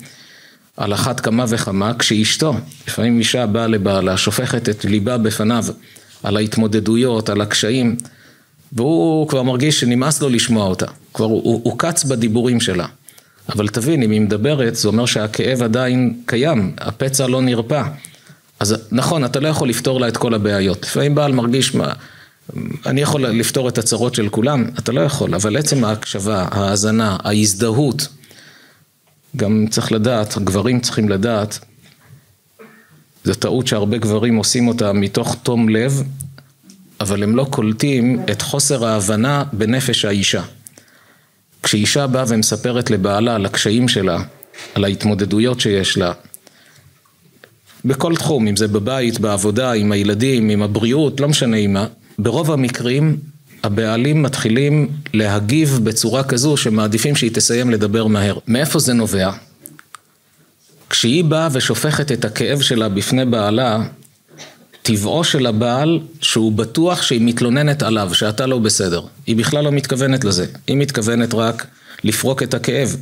[0.77, 2.53] על אחת כמה וכמה כשאשתו,
[2.87, 5.65] לפעמים אישה באה לבעלה, שופכת את ליבה בפניו
[6.23, 7.95] על ההתמודדויות, על הקשיים,
[8.75, 12.85] והוא כבר מרגיש שנמאס לו לשמוע אותה, כבר הוא, הוא קץ בדיבורים שלה.
[13.49, 17.83] אבל תבין, אם היא מדברת, זה אומר שהכאב עדיין קיים, הפצע לא נרפא.
[18.59, 20.83] אז נכון, אתה לא יכול לפתור לה את כל הבעיות.
[20.83, 21.93] לפעמים בעל מרגיש, מה,
[22.85, 28.07] אני יכול לפתור את הצרות של כולם, אתה לא יכול, אבל עצם ההקשבה, ההאזנה, ההזדהות,
[29.37, 31.59] גם צריך לדעת, גברים צריכים לדעת,
[33.23, 36.03] זו טעות שהרבה גברים עושים אותה מתוך תום לב,
[37.03, 40.43] אבל הם לא קולטים את חוסר ההבנה בנפש האישה.
[41.63, 44.17] כשאישה באה ומספרת לבעלה על הקשיים שלה,
[44.75, 46.11] על ההתמודדויות שיש לה,
[47.85, 51.87] בכל תחום, אם זה בבית, בעבודה, עם הילדים, עם הבריאות, לא משנה עם מה,
[52.19, 53.17] ברוב המקרים
[53.63, 58.37] הבעלים מתחילים להגיב בצורה כזו שמעדיפים שהיא תסיים לדבר מהר.
[58.47, 59.31] מאיפה זה נובע?
[60.89, 63.83] כשהיא באה ושופכת את הכאב שלה בפני בעלה,
[64.83, 69.01] טבעו של הבעל שהוא בטוח שהיא מתלוננת עליו, שאתה לא בסדר.
[69.27, 71.67] היא בכלל לא מתכוונת לזה, היא מתכוונת רק
[72.03, 72.95] לפרוק את הכאב.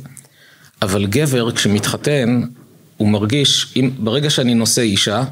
[0.82, 2.42] אבל גבר כשמתחתן,
[2.96, 5.24] הוא מרגיש, אם, ברגע שאני נושא אישה,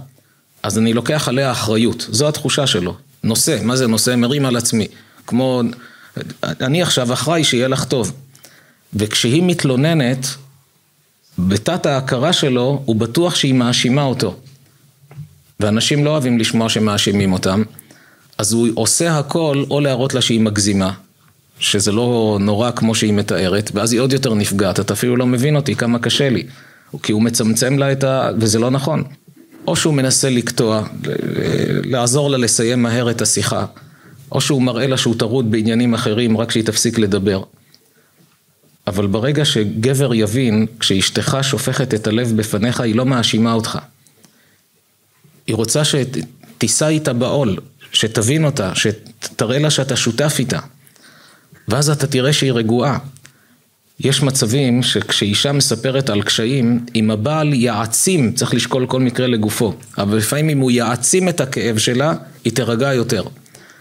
[0.63, 2.97] אז אני לוקח עליה אחריות, זו התחושה שלו.
[3.25, 4.17] נושא, מה זה נושא?
[4.17, 4.87] מרים על עצמי.
[5.27, 5.63] כמו,
[6.43, 8.13] אני עכשיו אחראי שיהיה לך טוב.
[8.95, 10.27] וכשהיא מתלוננת,
[11.39, 14.37] בתת ההכרה שלו, הוא בטוח שהיא מאשימה אותו.
[15.61, 17.63] ואנשים לא אוהבים לשמוע שמאשימים אותם,
[18.39, 20.93] אז הוא עושה הכל או להראות לה שהיא מגזימה,
[21.59, 25.57] שזה לא נורא כמו שהיא מתארת, ואז היא עוד יותר נפגעת, אתה אפילו לא מבין
[25.57, 26.47] אותי, כמה קשה לי.
[27.03, 28.31] כי הוא מצמצם לה את ה...
[28.39, 29.05] וזה לא נכון.
[29.67, 30.83] או שהוא מנסה לקטוע,
[31.85, 33.65] לעזור לה לסיים מהר את השיחה,
[34.33, 37.43] או שהוא מראה לה שהוא טרוד בעניינים אחרים רק שהיא תפסיק לדבר.
[38.87, 43.79] אבל ברגע שגבר יבין, כשאשתך שופכת את הלב בפניך, היא לא מאשימה אותך.
[45.51, 47.57] היא רוצה שתישא איתה בעול,
[47.93, 50.59] שתבין אותה, שתראה לה שאתה שותף איתה.
[51.69, 52.99] ואז אתה תראה שהיא רגועה.
[54.01, 60.17] יש מצבים שכשאישה מספרת על קשיים, אם הבעל יעצים, צריך לשקול כל מקרה לגופו, אבל
[60.17, 63.23] לפעמים אם הוא יעצים את הכאב שלה, היא תירגע יותר.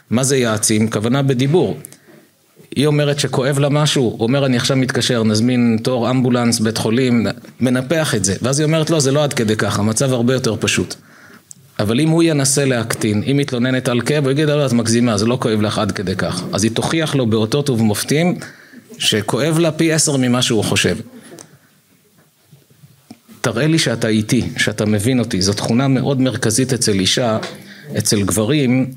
[0.09, 0.89] מה זה יעצים?
[0.89, 1.77] כוונה בדיבור.
[2.75, 7.27] היא אומרת שכואב לה משהו, הוא אומר אני עכשיו מתקשר, נזמין תור אמבולנס, בית חולים,
[7.59, 8.35] מנפח את זה.
[8.41, 10.95] ואז היא אומרת לא, זה לא עד כדי כך, המצב הרבה יותר פשוט.
[11.79, 15.25] אבל אם הוא ינסה להקטין, היא מתלוננת על כאב, הוא יגיד, לא, את מגזימה, זה
[15.25, 16.43] לא כואב לך עד כדי כך.
[16.53, 18.39] אז היא תוכיח לו באותות ובמופתים
[18.97, 20.97] שכואב לה פי עשר ממה שהוא חושב.
[23.41, 27.37] תראה לי שאתה איתי, שאתה מבין אותי, זו תכונה מאוד מרכזית אצל אישה,
[27.97, 28.91] אצל גברים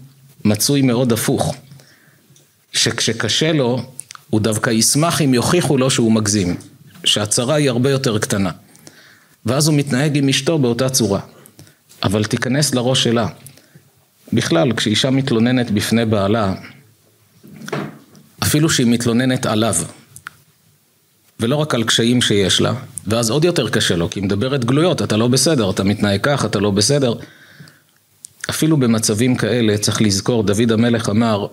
[0.45, 1.55] מצוי מאוד הפוך.
[2.73, 3.83] שכשקשה לו,
[4.31, 6.57] הוא דווקא ישמח אם יוכיחו לו שהוא מגזים,
[7.05, 8.51] שהצרה היא הרבה יותר קטנה.
[9.47, 11.21] ואז הוא מתנהג עם אשתו באותה צורה.
[12.03, 13.27] אבל תיכנס לראש שלה.
[14.33, 16.55] בכלל, כשאישה מתלוננת בפני בעלה,
[18.43, 19.75] אפילו שהיא מתלוננת עליו,
[21.41, 22.75] ולא רק על קשיים שיש לה,
[23.07, 26.45] ואז עוד יותר קשה לו, כי היא מדברת גלויות, אתה לא בסדר, אתה מתנהג כך,
[26.45, 27.15] אתה לא בסדר.
[28.51, 31.47] אפילו במצבים כאלה צריך לזכור, דוד המלך אמר,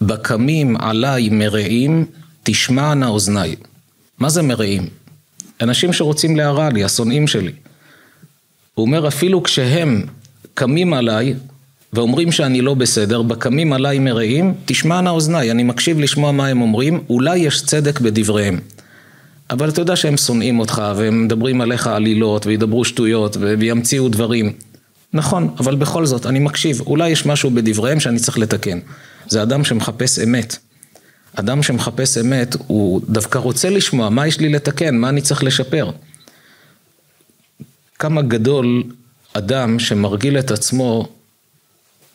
[0.00, 2.06] בקמים עליי מרעים,
[2.42, 3.56] תשמענה אוזניי.
[4.18, 4.88] מה זה מרעים?
[5.60, 7.52] אנשים שרוצים להרע לי, השונאים שלי.
[8.78, 10.02] הוא אומר, אפילו כשהם
[10.54, 11.34] קמים עליי
[11.92, 17.00] ואומרים שאני לא בסדר, בקמים עליי מרעים, תשמענה אוזניי, אני מקשיב לשמוע מה הם אומרים,
[17.10, 18.58] אולי יש צדק בדבריהם.
[19.50, 24.52] אבל אתה יודע שהם שונאים אותך, והם מדברים עליך עלילות, וידברו שטויות, וימציאו דברים.
[25.12, 28.78] נכון, אבל בכל זאת, אני מקשיב, אולי יש משהו בדבריהם שאני צריך לתקן.
[29.28, 30.56] זה אדם שמחפש אמת.
[31.34, 35.90] אדם שמחפש אמת, הוא דווקא רוצה לשמוע מה יש לי לתקן, מה אני צריך לשפר.
[37.98, 38.82] כמה גדול
[39.32, 41.08] אדם שמרגיל את עצמו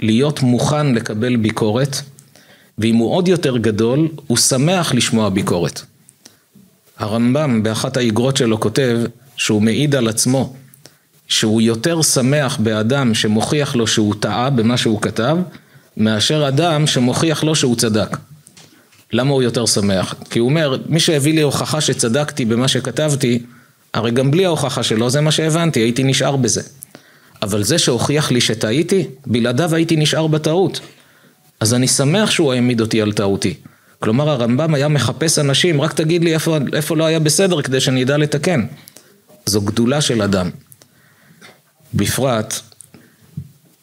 [0.01, 1.95] להיות מוכן לקבל ביקורת,
[2.77, 5.81] ואם הוא עוד יותר גדול, הוא שמח לשמוע ביקורת.
[6.97, 8.99] הרמב"ם באחת האיגרות שלו כותב
[9.37, 10.53] שהוא מעיד על עצמו
[11.27, 15.37] שהוא יותר שמח באדם שמוכיח לו שהוא טעה במה שהוא כתב,
[15.97, 18.17] מאשר אדם שמוכיח לו שהוא צדק.
[19.13, 20.15] למה הוא יותר שמח?
[20.29, 23.39] כי הוא אומר, מי שהביא לי הוכחה שצדקתי במה שכתבתי,
[23.93, 26.61] הרי גם בלי ההוכחה שלו זה מה שהבנתי, הייתי נשאר בזה.
[27.41, 30.79] אבל זה שהוכיח לי שטעיתי, בלעדיו הייתי נשאר בטעות.
[31.59, 33.53] אז אני שמח שהוא העמיד אותי על טעותי.
[33.99, 38.03] כלומר הרמב"ם היה מחפש אנשים, רק תגיד לי איפה, איפה לא היה בסדר כדי שאני
[38.03, 38.65] אדע לתקן.
[39.45, 40.49] זו גדולה של אדם.
[41.93, 42.59] בפרט,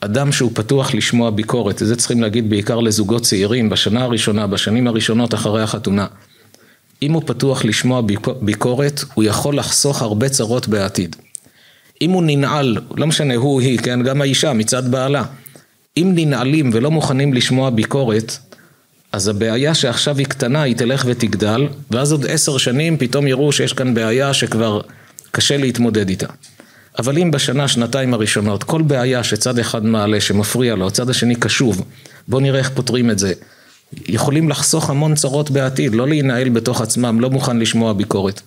[0.01, 5.35] אדם שהוא פתוח לשמוע ביקורת, וזה צריכים להגיד בעיקר לזוגות צעירים, בשנה הראשונה, בשנים הראשונות
[5.35, 6.07] אחרי החתונה.
[7.03, 8.03] אם הוא פתוח לשמוע
[8.41, 11.17] ביקורת, הוא יכול לחסוך הרבה צרות בעתיד.
[12.03, 15.25] אם הוא ננעל, לא משנה הוא, היא, כן, גם האישה מצד בעלה,
[15.97, 18.39] אם ננעלים ולא מוכנים לשמוע ביקורת,
[19.13, 23.73] אז הבעיה שעכשיו היא קטנה, היא תלך ותגדל, ואז עוד עשר שנים פתאום יראו שיש
[23.73, 24.81] כאן בעיה שכבר
[25.31, 26.27] קשה להתמודד איתה.
[26.99, 31.85] אבל אם בשנה, שנתיים הראשונות, כל בעיה שצד אחד מעלה, שמפריע לו, הצד השני קשוב,
[32.29, 33.33] בואו נראה איך פותרים את זה.
[34.09, 38.41] יכולים לחסוך המון צרות בעתיד, לא להינעל בתוך עצמם, לא מוכן לשמוע ביקורת.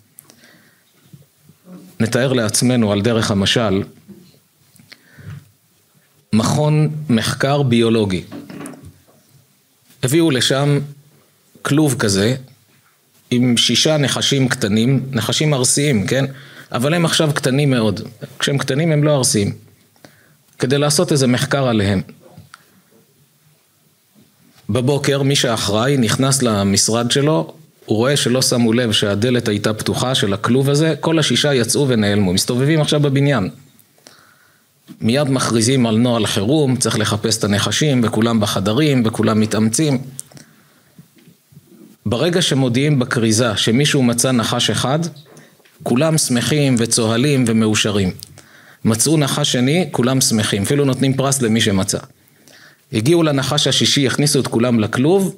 [1.99, 3.83] נתאר לעצמנו על דרך המשל,
[6.33, 8.23] מכון מחקר ביולוגי.
[10.03, 10.79] הביאו לשם
[11.61, 12.35] כלוב כזה,
[13.31, 16.25] עם שישה נחשים קטנים, נחשים ארסיים, כן?
[16.71, 18.01] אבל הם עכשיו קטנים מאוד.
[18.39, 19.53] כשהם קטנים הם לא ארסיים.
[20.59, 22.01] כדי לעשות איזה מחקר עליהם.
[24.69, 27.53] בבוקר מי שאחראי נכנס למשרד שלו,
[27.85, 32.33] הוא רואה שלא שמו לב שהדלת הייתה פתוחה של הכלוב הזה, כל השישה יצאו ונעלמו,
[32.33, 33.49] מסתובבים עכשיו בבניין.
[35.01, 40.01] מיד מכריזים על נוהל חירום, צריך לחפש את הנחשים, וכולם בחדרים, וכולם מתאמצים.
[42.05, 44.99] ברגע שמודיעים בכריזה שמישהו מצא נחש אחד,
[45.83, 48.11] כולם שמחים וצוהלים ומאושרים.
[48.85, 51.97] מצאו נחש שני, כולם שמחים, אפילו נותנים פרס למי שמצא.
[52.93, 55.35] הגיעו לנחש השישי, הכניסו את כולם לכלוב,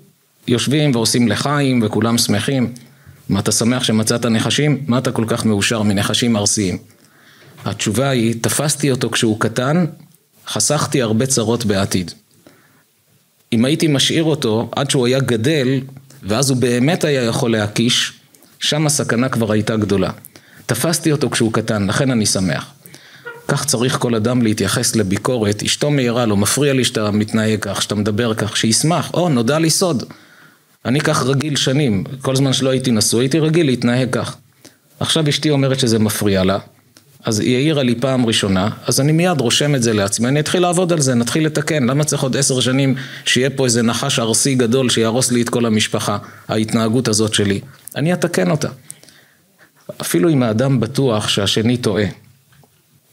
[0.47, 2.73] יושבים ועושים לחיים וכולם שמחים.
[3.29, 4.83] מה אתה שמח שמצאת נחשים?
[4.87, 6.77] מה אתה כל כך מאושר מנחשים ארסיים?
[7.65, 9.85] התשובה היא, תפסתי אותו כשהוא קטן,
[10.47, 12.11] חסכתי הרבה צרות בעתיד.
[13.53, 15.81] אם הייתי משאיר אותו עד שהוא היה גדל,
[16.23, 18.13] ואז הוא באמת היה יכול להקיש,
[18.59, 20.09] שם הסכנה כבר הייתה גדולה.
[20.65, 22.74] תפסתי אותו כשהוא קטן, לכן אני שמח.
[23.47, 27.95] כך צריך כל אדם להתייחס לביקורת, אשתו מעירה לו, מפריע לי שאתה מתנהג כך, שאתה
[27.95, 30.03] מדבר כך, שישמח, או, נודע לי סוד.
[30.85, 34.35] אני כך רגיל שנים, כל זמן שלא הייתי נשוי, הייתי רגיל להתנהג כך.
[34.99, 36.57] עכשיו אשתי אומרת שזה מפריע לה,
[37.25, 40.61] אז היא העירה לי פעם ראשונה, אז אני מיד רושם את זה לעצמי, אני אתחיל
[40.61, 44.55] לעבוד על זה, נתחיל לתקן, למה צריך עוד עשר שנים שיהיה פה איזה נחש ארסי
[44.55, 47.59] גדול שיהרוס לי את כל המשפחה, ההתנהגות הזאת שלי,
[47.95, 48.69] אני אתקן אותה.
[50.01, 52.05] אפילו אם האדם בטוח שהשני טועה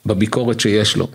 [0.07, 1.09] בביקורת שיש לו.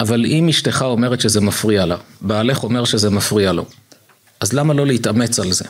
[0.00, 3.66] אבל אם אשתך אומרת שזה מפריע לה, בעלך אומר שזה מפריע לו,
[4.40, 5.64] אז למה לא להתאמץ על זה?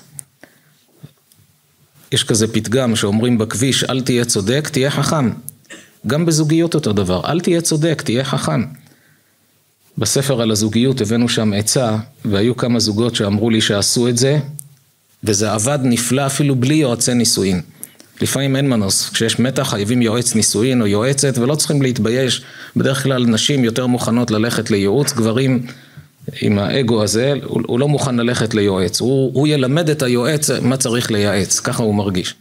[2.12, 5.30] יש כזה פתגם שאומרים בכביש, אל תהיה צודק, תהיה חכם.
[6.06, 8.64] גם בזוגיות אותו דבר, אל תהיה צודק, תהיה חכם.
[9.98, 14.38] בספר על הזוגיות הבאנו שם עצה, והיו כמה זוגות שאמרו לי שעשו את זה,
[15.24, 17.62] וזה עבד נפלא אפילו בלי יועצי נישואין.
[18.20, 22.42] לפעמים אין מנוס, כשיש מתח חייבים יועץ נישואין או יועצת ולא צריכים להתבייש,
[22.76, 25.66] בדרך כלל נשים יותר מוכנות ללכת לייעוץ, גברים
[26.40, 30.76] עם האגו הזה, הוא, הוא לא מוכן ללכת ליועץ, הוא, הוא ילמד את היועץ מה
[30.76, 32.34] צריך לייעץ, ככה הוא מרגיש.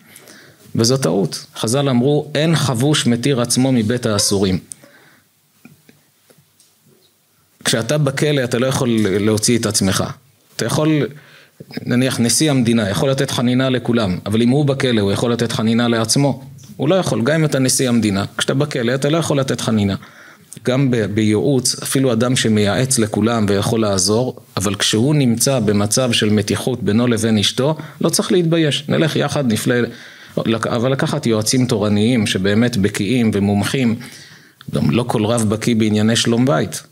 [0.75, 4.60] וזו טעות, חז"ל אמרו אין חבוש מתיר עצמו מבית האסורים.
[7.63, 10.03] כשאתה בכלא אתה לא יכול להוציא את עצמך,
[10.55, 11.07] אתה יכול
[11.86, 15.88] נניח נשיא המדינה יכול לתת חנינה לכולם, אבל אם הוא בכלא הוא יכול לתת חנינה
[15.88, 16.43] לעצמו?
[16.78, 19.95] הוא לא יכול, גם אם אתה נשיא המדינה, כשאתה בכלא אתה לא יכול לתת חנינה.
[20.65, 27.08] גם בייעוץ, אפילו אדם שמייעץ לכולם ויכול לעזור, אבל כשהוא נמצא במצב של מתיחות בינו
[27.08, 29.76] לבין אשתו, לא צריך להתבייש, נלך יחד, נפלא,
[30.47, 33.95] אבל לקחת יועצים תורניים שבאמת בקיאים ומומחים,
[34.76, 36.84] גם לא כל רב בקיא בענייני שלום בית,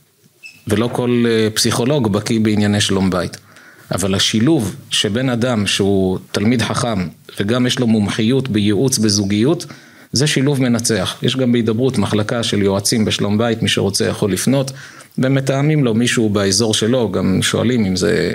[0.68, 3.38] ולא כל אה, פסיכולוג בקיא בענייני שלום בית.
[3.92, 7.08] אבל השילוב שבין אדם שהוא תלמיד חכם
[7.40, 9.66] וגם יש לו מומחיות בייעוץ בזוגיות,
[10.12, 11.18] זה שילוב מנצח.
[11.22, 14.72] יש גם בהידברות מחלקה של יועצים בשלום בית, מי שרוצה יכול לפנות,
[15.18, 18.34] ומתאמים לו מישהו באזור שלו, גם שואלים אם זה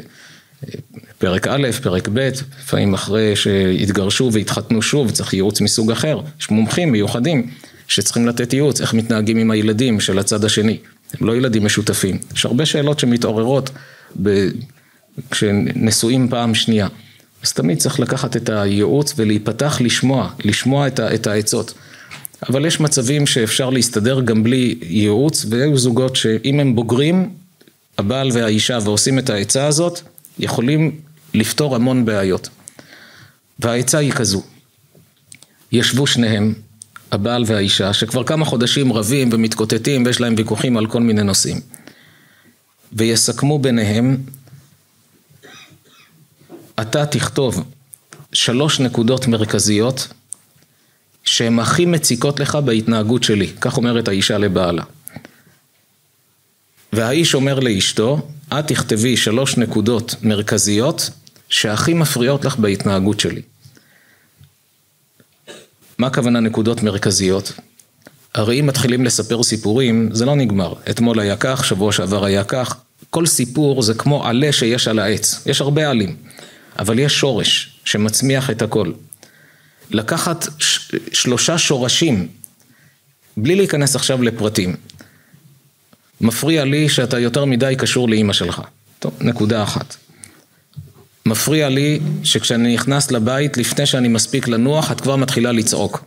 [0.65, 0.75] אה,
[1.19, 2.31] פרק א', פרק ב',
[2.63, 6.21] לפעמים אחרי שהתגרשו והתחתנו שוב, צריך ייעוץ מסוג אחר.
[6.41, 7.51] יש מומחים מיוחדים
[7.89, 10.79] שצריכים לתת ייעוץ, איך מתנהגים עם הילדים של הצד השני.
[11.21, 12.19] הם לא ילדים משותפים.
[12.35, 13.71] יש הרבה שאלות שמתעוררות.
[15.31, 16.89] כשנשואים פעם שנייה.
[17.43, 21.75] אז תמיד צריך לקחת את הייעוץ ולהיפתח לשמוע, לשמוע את העצות.
[22.49, 27.31] אבל יש מצבים שאפשר להסתדר גם בלי ייעוץ, והיו זוגות שאם הם בוגרים,
[27.99, 30.01] הבעל והאישה ועושים את העצה הזאת,
[30.39, 31.01] יכולים
[31.35, 32.49] לפתור המון בעיות.
[33.59, 34.43] והעצה היא כזו,
[35.73, 36.55] ישבו שניהם,
[37.13, 41.61] הבעל והאישה, שכבר כמה חודשים רבים ומתקוטטים ויש להם ויכוחים על כל מיני נושאים,
[42.93, 44.17] ויסכמו ביניהם
[46.81, 47.65] אתה תכתוב
[48.33, 50.09] שלוש נקודות מרכזיות
[51.25, 54.83] שהן הכי מציקות לך בהתנהגות שלי, כך אומרת האישה לבעלה.
[56.93, 61.11] והאיש אומר לאשתו, את תכתבי שלוש נקודות מרכזיות
[61.49, 63.43] שהכי מפריעות לך בהתנהגות שלי.
[65.99, 67.53] מה הכוונה נקודות מרכזיות?
[68.35, 70.75] הרי אם מתחילים לספר סיפורים, זה לא נגמר.
[70.91, 72.77] אתמול היה כך, שבוע שעבר היה כך,
[73.11, 76.17] כל סיפור זה כמו עלה שיש על העץ, יש הרבה עלים,
[76.79, 78.93] אבל יש שורש שמצמיח את הכל.
[79.91, 80.47] לקחת
[81.13, 82.29] שלושה שורשים,
[83.37, 84.77] בלי להיכנס עכשיו לפרטים.
[86.21, 88.63] מפריע לי שאתה יותר מדי קשור לאימא שלך.
[88.99, 89.97] טוב, נקודה אחת.
[91.27, 96.05] מפריע לי שכשאני נכנס לבית, לפני שאני מספיק לנוח, את כבר מתחילה לצעוק.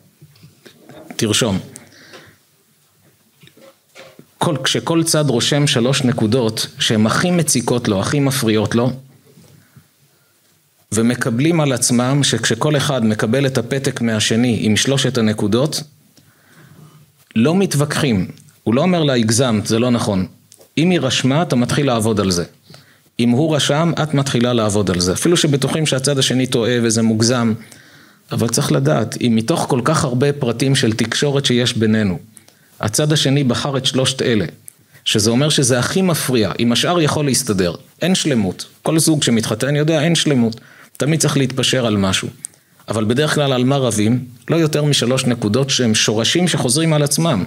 [1.16, 1.60] תרשום.
[4.38, 8.92] כל, כשכל צד רושם שלוש נקודות שהן הכי מציקות לו, הכי מפריעות לו,
[10.92, 15.84] ומקבלים על עצמם שכשכל אחד מקבל את הפתק מהשני עם שלושת הנקודות,
[17.36, 18.28] לא מתווכחים.
[18.64, 20.26] הוא לא אומר לה הגזמת, זה לא נכון.
[20.78, 22.44] אם היא רשמה, אתה מתחיל לעבוד על זה.
[23.20, 25.14] אם הוא רשם, את מתחילה לעבוד על זה.
[25.14, 27.54] אפילו שבטוחים שהצד השני טועה וזה מוגזם.
[28.32, 32.20] אבל צריך לדעת, אם מתוך כל כך הרבה פרטים של תקשורת שיש בינינו,
[32.80, 34.46] הצד השני בחר את שלושת אלה,
[35.06, 38.66] שזה אומר שזה הכי מפריע, אם השאר יכול להסתדר, אין שלמות.
[38.84, 40.60] כל זוג שמתחתן יודע, אין שלמות.
[40.98, 42.28] תמיד צריך להתפשר על משהו.
[42.88, 44.26] אבל בדרך כלל על מה רבים?
[44.50, 47.44] לא יותר משלוש נקודות שהם שורשים שחוזרים על עצמם.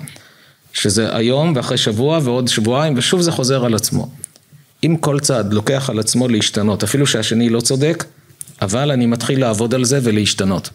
[0.72, 4.10] שזה היום ואחרי שבוע ועוד שבועיים ושוב זה חוזר על עצמו.
[4.84, 8.04] אם כל צד לוקח על עצמו להשתנות, אפילו שהשני לא צודק,
[8.62, 10.70] אבל אני מתחיל לעבוד על זה ולהשתנות.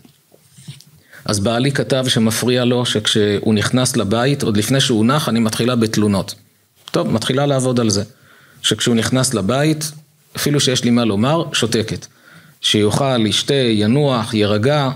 [1.25, 6.35] אז בעלי כתב שמפריע לו שכשהוא נכנס לבית, עוד לפני שהוא נח, אני מתחילה בתלונות.
[6.91, 8.03] טוב, מתחילה לעבוד על זה.
[8.61, 9.91] שכשהוא נכנס לבית,
[10.35, 12.07] אפילו שיש לי מה לומר, שותקת.
[12.65, 14.89] שיאכל, ישתה, ינוח, יירגע,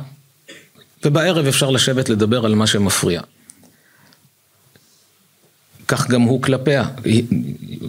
[1.06, 3.22] ובערב אפשר לשבת לדבר על מה שמפריע.
[5.88, 6.84] כך גם הוא כלפיה.
[7.04, 7.24] היא,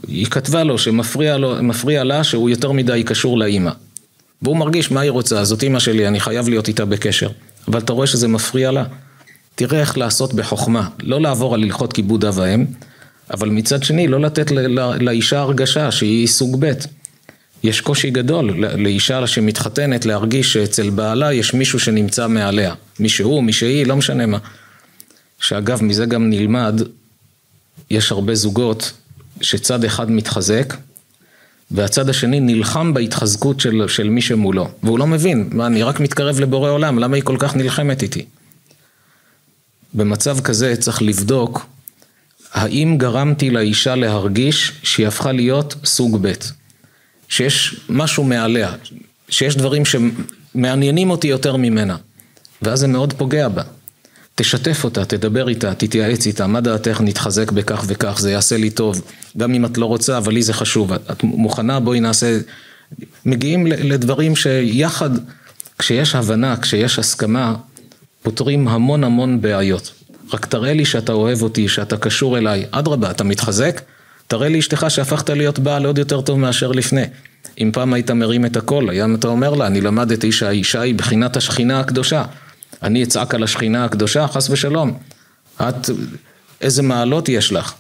[0.09, 1.57] היא כתבה לו שמפריע לו,
[2.05, 3.71] לה שהוא יותר מדי קשור לאימא.
[4.43, 7.29] והוא מרגיש מה היא רוצה, זאת אימא שלי, אני חייב להיות איתה בקשר.
[7.69, 8.85] אבל אתה רואה שזה מפריע לה?
[9.55, 12.65] תראה איך לעשות בחוכמה, לא לעבור על הלכות כיבוד אב ואם,
[13.31, 14.51] אבל מצד שני לא לתת
[15.01, 16.73] לאישה הרגשה שהיא סוג ב'.
[17.63, 22.75] יש קושי גדול לאישה שמתחתנת להרגיש שאצל בעלה יש מישהו שנמצא מעליה.
[23.01, 24.39] מי שהוא, מי שהיא, לא משנה מה.
[25.41, 26.83] שאגב, מזה גם נלמד,
[27.91, 28.93] יש הרבה זוגות
[29.41, 30.75] שצד אחד מתחזק,
[31.71, 36.41] והצד השני נלחם בהתחזקות של, של מי שמולו, והוא לא מבין, מה, אני רק מתקרב
[36.41, 38.25] לבורא עולם, למה היא כל כך נלחמת איתי?
[39.95, 41.67] במצב כזה צריך לבדוק
[42.53, 46.33] האם גרמתי לאישה להרגיש שהיא הפכה להיות סוג ב',
[47.31, 48.73] שיש משהו מעליה,
[49.29, 51.97] שיש דברים שמעניינים אותי יותר ממנה,
[52.63, 53.63] ואז זה מאוד פוגע בה.
[54.35, 59.03] תשתף אותה, תדבר איתה, תתייעץ איתה, מה דעתך נתחזק בכך וכך, זה יעשה לי טוב,
[59.37, 62.39] גם אם את לא רוצה, אבל לי זה חשוב, את מוכנה, בואי נעשה,
[63.27, 65.11] מגיעים לדברים שיחד,
[65.79, 67.55] כשיש הבנה, כשיש הסכמה,
[68.23, 69.93] פותרים המון המון בעיות.
[70.33, 73.81] רק תראה לי שאתה אוהב אותי, שאתה קשור אליי, אדרבה, אתה מתחזק,
[74.31, 77.03] תראה לי אשתך שהפכת להיות בעל עוד יותר טוב מאשר לפני.
[77.61, 81.37] אם פעם היית מרים את הקול, היום אתה אומר לה, אני למדתי שהאישה היא בחינת
[81.37, 82.25] השכינה הקדושה.
[82.83, 84.99] אני אצעק על השכינה הקדושה, חס ושלום.
[85.61, 85.91] את,
[86.61, 87.75] איזה מעלות יש לך?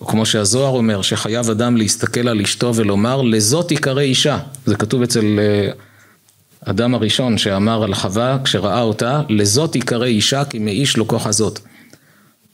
[0.00, 4.38] כמו שהזוהר אומר, שחייב אדם להסתכל על אשתו ולומר, לזאת תיקרא אישה.
[4.66, 5.70] זה כתוב אצל אה,
[6.64, 11.60] אדם הראשון שאמר על חווה, כשראה אותה, לזאת תיקרא אישה כי מאיש לא כוח הזאת.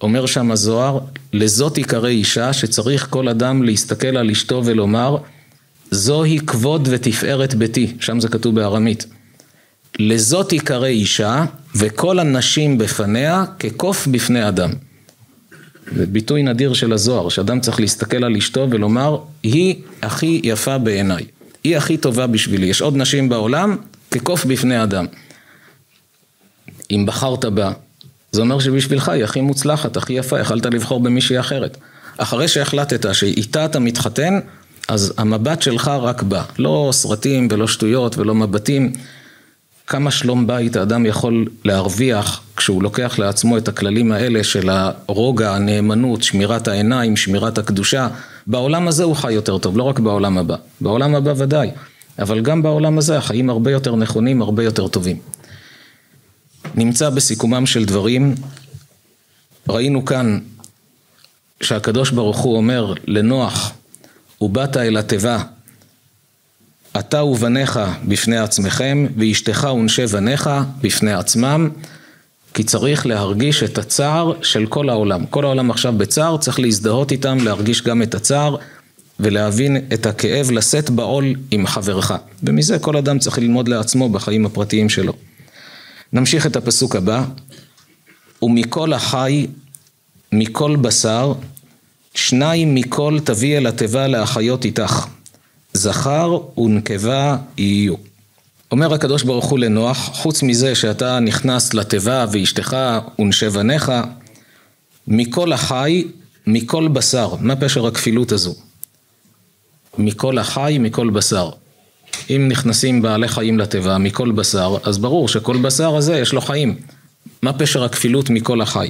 [0.02, 0.98] אומר שם הזוהר,
[1.32, 5.16] לזאת תיקרא אישה שצריך כל אדם להסתכל על אשתו ולומר,
[5.90, 9.06] זוהי כבוד ותפארת ביתי, שם זה כתוב בארמית.
[9.98, 14.70] לזאת תיקרא אישה, וכל הנשים בפניה כקוף בפני אדם.
[15.96, 21.24] זה ביטוי נדיר של הזוהר, שאדם צריך להסתכל על אשתו ולומר, היא הכי יפה בעיניי,
[21.64, 23.76] היא הכי טובה בשבילי, יש עוד נשים בעולם,
[24.11, 25.06] כקוף בפני אדם.
[26.90, 27.72] אם בחרת בה,
[28.37, 31.77] זה אומר שבשבילך היא הכי מוצלחת, הכי יפה, יכלת לבחור במישהי אחרת.
[32.18, 34.38] אחרי שהחלטת שאיתה אתה מתחתן,
[34.88, 38.92] אז המבט שלך רק בה, לא סרטים ולא שטויות ולא מבטים.
[39.87, 46.22] כמה שלום בית האדם יכול להרוויח כשהוא לוקח לעצמו את הכללים האלה של הרוגע, הנאמנות,
[46.22, 48.09] שמירת העיניים, שמירת הקדושה.
[48.47, 50.57] בעולם הזה הוא חי יותר טוב, לא רק בעולם הבא.
[50.80, 51.70] בעולם הבא ודאי,
[52.18, 55.16] אבל גם בעולם הזה החיים הרבה יותר נכונים, הרבה יותר טובים.
[56.77, 58.35] נמצא בסיכומם של דברים,
[59.68, 60.39] ראינו כאן
[61.61, 63.72] שהקדוש ברוך הוא אומר לנוח,
[64.41, 65.43] ובאת אל התיבה
[66.99, 70.51] אתה ובניך בפני עצמכם, ואשתך ונשי בניך
[70.81, 71.70] בפני עצמם,
[72.55, 75.27] כי צריך להרגיש את הצער של כל העולם.
[75.27, 78.57] כל העולם עכשיו בצער, צריך להזדהות איתם, להרגיש גם את הצער,
[79.20, 82.12] ולהבין את הכאב, לשאת בעול עם חברך.
[82.43, 85.12] ומזה כל אדם צריך ללמוד לעצמו בחיים הפרטיים שלו.
[86.12, 87.24] נמשיך את הפסוק הבא.
[88.42, 89.46] ומכל החי,
[90.32, 91.32] מכל בשר,
[92.14, 95.07] שניים מכל תביא אל התיבה להחיות איתך,
[95.72, 97.94] זכר ונקבה יהיו.
[98.70, 102.76] אומר הקדוש ברוך הוא לנוח, חוץ מזה שאתה נכנס לתיבה ואשתך
[103.18, 103.92] ונשי בניך,
[105.09, 106.04] מכל החי,
[106.46, 108.54] מכל בשר, מה פשר הכפילות הזו?
[109.98, 111.50] מכל החי, מכל בשר.
[112.30, 116.74] אם נכנסים בעלי חיים לתיבה מכל בשר, אז ברור שכל בשר הזה יש לו חיים.
[117.42, 118.88] מה פשר הכפילות מכל החי?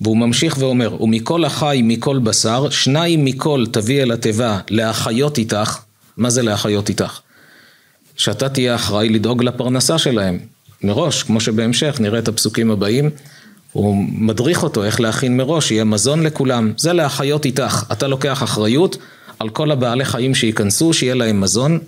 [0.00, 5.78] והוא ממשיך ואומר, ומכל החי מכל בשר, שניים מכל תביא אל התיבה להחיות איתך,
[6.16, 7.20] מה זה להחיות איתך?
[8.16, 10.38] שאתה תהיה אחראי לדאוג לפרנסה שלהם,
[10.82, 13.10] מראש, כמו שבהמשך נראה את הפסוקים הבאים,
[13.72, 18.96] הוא מדריך אותו איך להכין מראש, יהיה מזון לכולם, זה להחיות איתך, אתה לוקח אחריות
[19.38, 21.78] על כל הבעלי חיים שייכנסו, שיהיה להם מזון,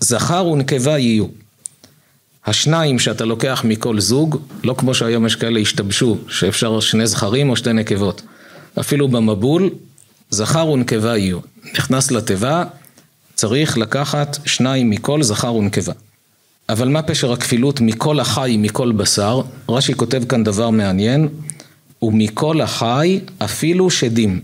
[0.00, 1.26] זכר ונקבה יהיו.
[2.46, 7.56] השניים שאתה לוקח מכל זוג, לא כמו שהיום יש כאלה השתבשו, שאפשר שני זכרים או
[7.56, 8.22] שתי נקבות.
[8.80, 9.70] אפילו במבול,
[10.30, 11.38] זכר ונקבה יהיו.
[11.74, 12.64] נכנס לתיבה,
[13.34, 15.92] צריך לקחת שניים מכל זכר ונקבה.
[16.68, 19.40] אבל מה פשר הכפילות מכל החי מכל בשר?
[19.68, 21.28] רש"י כותב כאן דבר מעניין,
[22.02, 24.40] ומכל החי אפילו שדים.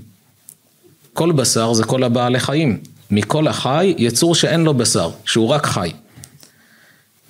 [1.12, 2.78] כל בשר זה כל הבעלי חיים.
[3.12, 5.92] מכל החי יצור שאין לו בשר, שהוא רק חי.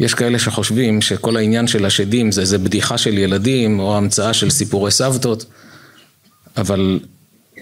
[0.00, 4.50] יש כאלה שחושבים שכל העניין של השדים זה איזה בדיחה של ילדים או המצאה של
[4.50, 5.44] סיפורי סבתות,
[6.56, 7.00] אבל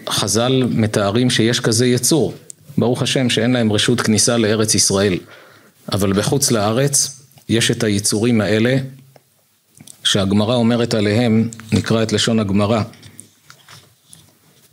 [0.09, 2.35] חז"ל מתארים שיש כזה יצור.
[2.79, 5.19] ברוך השם שאין להם רשות כניסה לארץ ישראל,
[5.93, 8.77] אבל בחוץ לארץ יש את היצורים האלה
[10.05, 12.83] שהגמרא אומרת עליהם, נקרא את לשון הגמרא,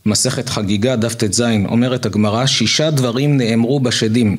[0.08, 4.38] מסכת חגיגה דף ט"ז אומרת הגמרא שישה דברים נאמרו בשדים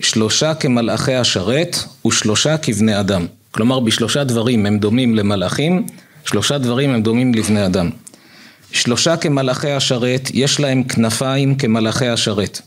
[0.00, 1.76] שלושה כמלאכי השרת
[2.06, 3.26] ושלושה כבני אדם.
[3.50, 5.86] כלומר בשלושה דברים הם דומים למלאכים
[6.24, 7.90] שלושה דברים הם דומים לבני אדם.
[8.72, 12.60] שלושה כמלאכי השרת יש להם כנפיים כמלאכי השרת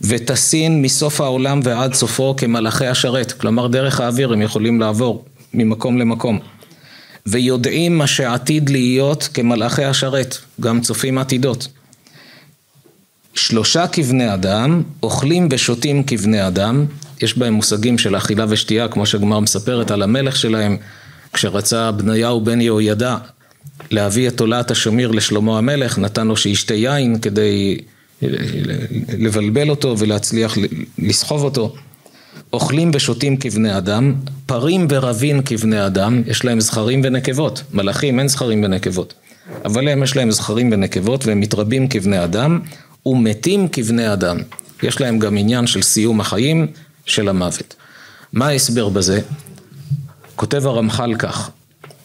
[0.00, 3.32] וטסין מסוף העולם ועד סופו כמלאכי השרת.
[3.32, 5.24] כלומר דרך האוויר הם יכולים לעבור
[5.54, 6.38] ממקום למקום
[7.26, 11.68] ויודעים מה שעתיד להיות כמלאכי השרת, גם צופים עתידות.
[13.34, 16.86] שלושה כבני אדם, אוכלים ושותים כבני אדם,
[17.22, 20.76] יש בהם מושגים של אכילה ושתייה, כמו שהגמר מספרת על המלך שלהם,
[21.32, 23.16] כשרצה בניהו בן יהוידע
[23.90, 27.78] להביא את תולעת השמיר לשלמה המלך, נתן לו שישתה יין כדי
[29.18, 30.58] לבלבל אותו ולהצליח
[30.98, 31.74] לסחוב אותו.
[32.52, 34.14] אוכלים ושותים כבני אדם,
[34.46, 39.14] פרים ורבים כבני אדם, יש להם זכרים ונקבות, מלאכים אין זכרים ונקבות,
[39.64, 42.60] אבל הם יש להם זכרים ונקבות והם מתרבים כבני אדם,
[43.06, 44.38] ומתים כבני אדם,
[44.82, 46.66] יש להם גם עניין של סיום החיים,
[47.06, 47.74] של המוות.
[48.32, 49.20] מה ההסבר בזה?
[50.36, 51.50] כותב הרמח"ל כך,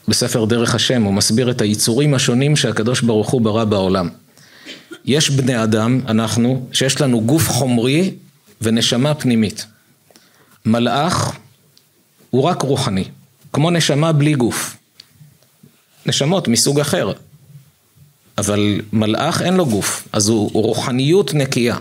[0.08, 4.10] בספר דרך השם, הוא מסביר את היצורים השונים שהקדוש ברוך הוא ברא בעולם.
[5.06, 8.12] יש בני אדם, אנחנו, שיש לנו גוף חומרי
[8.62, 9.66] ונשמה פנימית.
[10.66, 11.38] מלאך
[12.30, 13.04] הוא רק רוחני,
[13.54, 14.78] כמו נשמה בלי גוף.
[16.06, 17.12] נשמות מסוג אחר,
[18.38, 21.78] אבל מלאך אין לו גוף, אז הוא, רוחניות נקייה.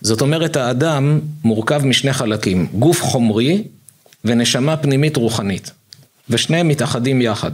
[0.00, 3.64] זאת אומרת האדם מורכב משני חלקים, גוף חומרי
[4.24, 5.70] ונשמה פנימית רוחנית,
[6.30, 7.50] ושניהם מתאחדים יחד.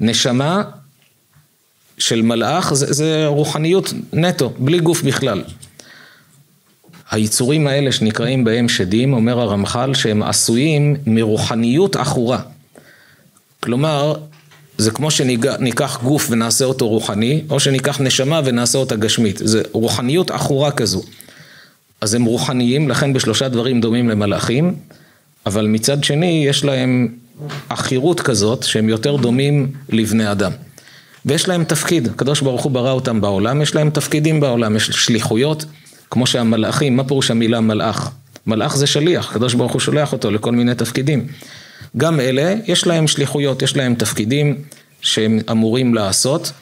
[0.00, 0.62] נשמה
[1.98, 5.42] של מלאך זה, זה רוחניות נטו, בלי גוף בכלל.
[7.10, 12.38] היצורים האלה שנקראים בהם שדים, אומר הרמח"ל, שהם עשויים מרוחניות עכורה.
[13.60, 14.14] כלומר,
[14.78, 19.40] זה כמו שניקח גוף ונעשה אותו רוחני, או שניקח נשמה ונעשה אותה גשמית.
[19.44, 21.02] זה רוחניות עכורה כזו.
[22.00, 24.74] אז הם רוחניים, לכן בשלושה דברים דומים למלאכים,
[25.46, 27.08] אבל מצד שני יש להם
[27.68, 30.52] עכירות כזאת, שהם יותר דומים לבני אדם.
[31.26, 35.64] ויש להם תפקיד, הקדוש ברוך הוא ברא אותם בעולם, יש להם תפקידים בעולם, יש שליחויות.
[36.10, 38.10] כמו שהמלאכים, מה פירוש המילה מלאך?
[38.46, 41.26] מלאך זה שליח, הקדוש ברוך הוא שולח אותו לכל מיני תפקידים.
[41.96, 44.62] גם אלה, יש להם שליחויות, יש להם תפקידים
[45.00, 46.52] שהם אמורים לעשות,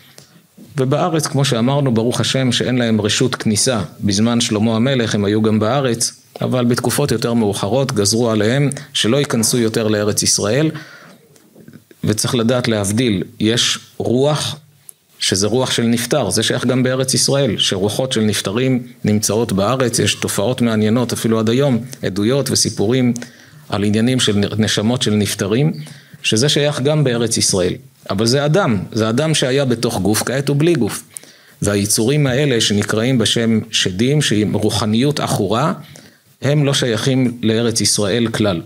[0.77, 3.81] ובארץ, כמו שאמרנו, ברוך השם שאין להם רשות כניסה.
[4.01, 9.59] בזמן שלמה המלך הם היו גם בארץ, אבל בתקופות יותר מאוחרות גזרו עליהם שלא ייכנסו
[9.59, 10.71] יותר לארץ ישראל,
[12.05, 14.57] וצריך לדעת להבדיל, יש רוח
[15.25, 20.15] שזה רוח של נפטר, זה שייך גם בארץ ישראל, שרוחות של נפטרים נמצאות בארץ, יש
[20.15, 23.15] תופעות מעניינות אפילו עד היום, עדויות וסיפורים
[23.69, 25.73] על עניינים של נשמות של נפטרים,
[26.23, 27.73] שזה שייך גם בארץ ישראל.
[28.11, 31.03] אבל זה אדם, זה אדם שהיה בתוך גוף, כעת הוא בלי גוף.
[31.63, 35.73] והיצורים האלה שנקראים בשם שדים, שהיא רוחניות עכורה,
[36.43, 38.61] הם לא שייכים לארץ ישראל כלל.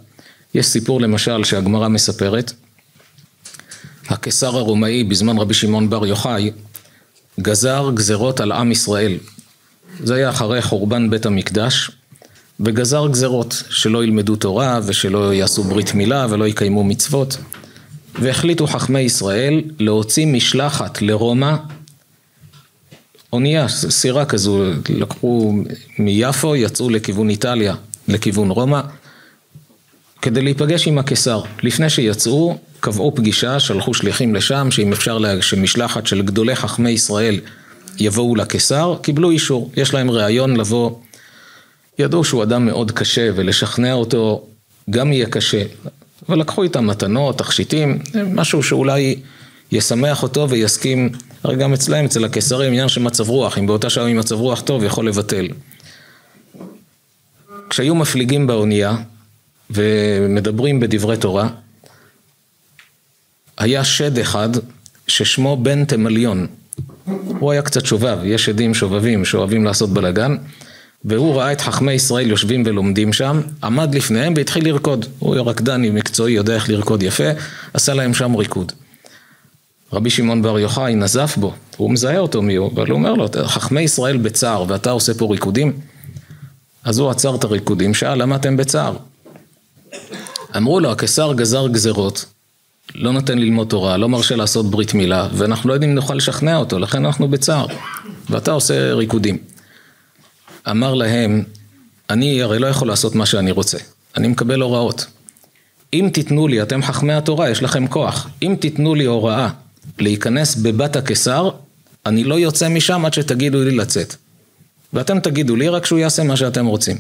[0.54, 2.52] יש סיפור למשל שהגמרא מספרת,
[4.08, 6.50] הקיסר הרומאי בזמן רבי שמעון בר יוחאי
[7.40, 9.18] גזר גזרות על עם ישראל.
[10.04, 11.90] זה היה אחרי חורבן בית המקדש,
[12.60, 17.36] וגזר גזרות שלא ילמדו תורה ושלא יעשו ברית מילה ולא יקיימו מצוות.
[18.14, 21.56] והחליטו חכמי ישראל להוציא משלחת לרומא,
[23.32, 25.54] אונייה, סירה כזו, לקחו
[25.98, 27.74] מיפו, יצאו לכיוון איטליה,
[28.08, 28.80] לכיוון רומא,
[30.28, 31.40] כדי להיפגש עם הקיסר.
[31.62, 37.40] לפני שיצאו, קבעו פגישה, שלחו שליחים לשם, שאם אפשר שמשלחת של גדולי חכמי ישראל
[37.98, 40.90] יבואו לקיסר, קיבלו אישור, יש להם ראיון לבוא.
[41.98, 44.46] ידעו שהוא אדם מאוד קשה ולשכנע אותו
[44.90, 45.62] גם יהיה קשה,
[46.28, 47.98] אבל לקחו איתם מתנות, תכשיטים,
[48.34, 49.20] משהו שאולי
[49.72, 51.08] ישמח אותו ויסכים,
[51.44, 54.60] הרי גם אצלהם, אצל הקיסרים, עניין של מצב רוח, אם באותה שעה עם מצב רוח
[54.60, 55.48] טוב יכול לבטל.
[57.70, 58.96] כשהיו מפליגים באונייה
[59.70, 61.48] ומדברים בדברי תורה,
[63.58, 64.48] היה שד אחד
[65.06, 66.46] ששמו בן תמליון.
[67.38, 70.36] הוא היה קצת שובב, יש שדים שובבים שאוהבים לעשות בלאגן,
[71.04, 75.06] והוא ראה את חכמי ישראל יושבים ולומדים שם, עמד לפניהם והתחיל לרקוד.
[75.18, 77.28] הוא רקדן מקצועי, יודע איך לרקוד יפה,
[77.74, 78.72] עשה להם שם ריקוד.
[79.92, 83.28] רבי שמעון בר יוחאי נזף בו, הוא מזהה אותו מי הוא, אבל הוא אומר לו,
[83.44, 85.72] חכמי ישראל בצער ואתה עושה פה ריקודים?
[86.84, 88.96] אז הוא עצר את הריקודים, שאל למה אתם בצער?
[90.56, 92.24] אמרו לו, הקיסר גזר גזרות,
[92.94, 96.56] לא נותן ללמוד תורה, לא מרשה לעשות ברית מילה, ואנחנו לא יודעים אם נוכל לשכנע
[96.56, 97.66] אותו, לכן אנחנו בצער,
[98.30, 99.38] ואתה עושה ריקודים.
[100.70, 101.44] אמר להם,
[102.10, 103.78] אני הרי לא יכול לעשות מה שאני רוצה,
[104.16, 105.06] אני מקבל הוראות.
[105.92, 109.48] אם תיתנו לי, אתם חכמי התורה, יש לכם כוח, אם תיתנו לי הוראה
[109.98, 111.50] להיכנס בבת הקיסר,
[112.06, 114.14] אני לא יוצא משם עד שתגידו לי לצאת.
[114.92, 116.96] ואתם תגידו לי רק שהוא יעשה מה שאתם רוצים.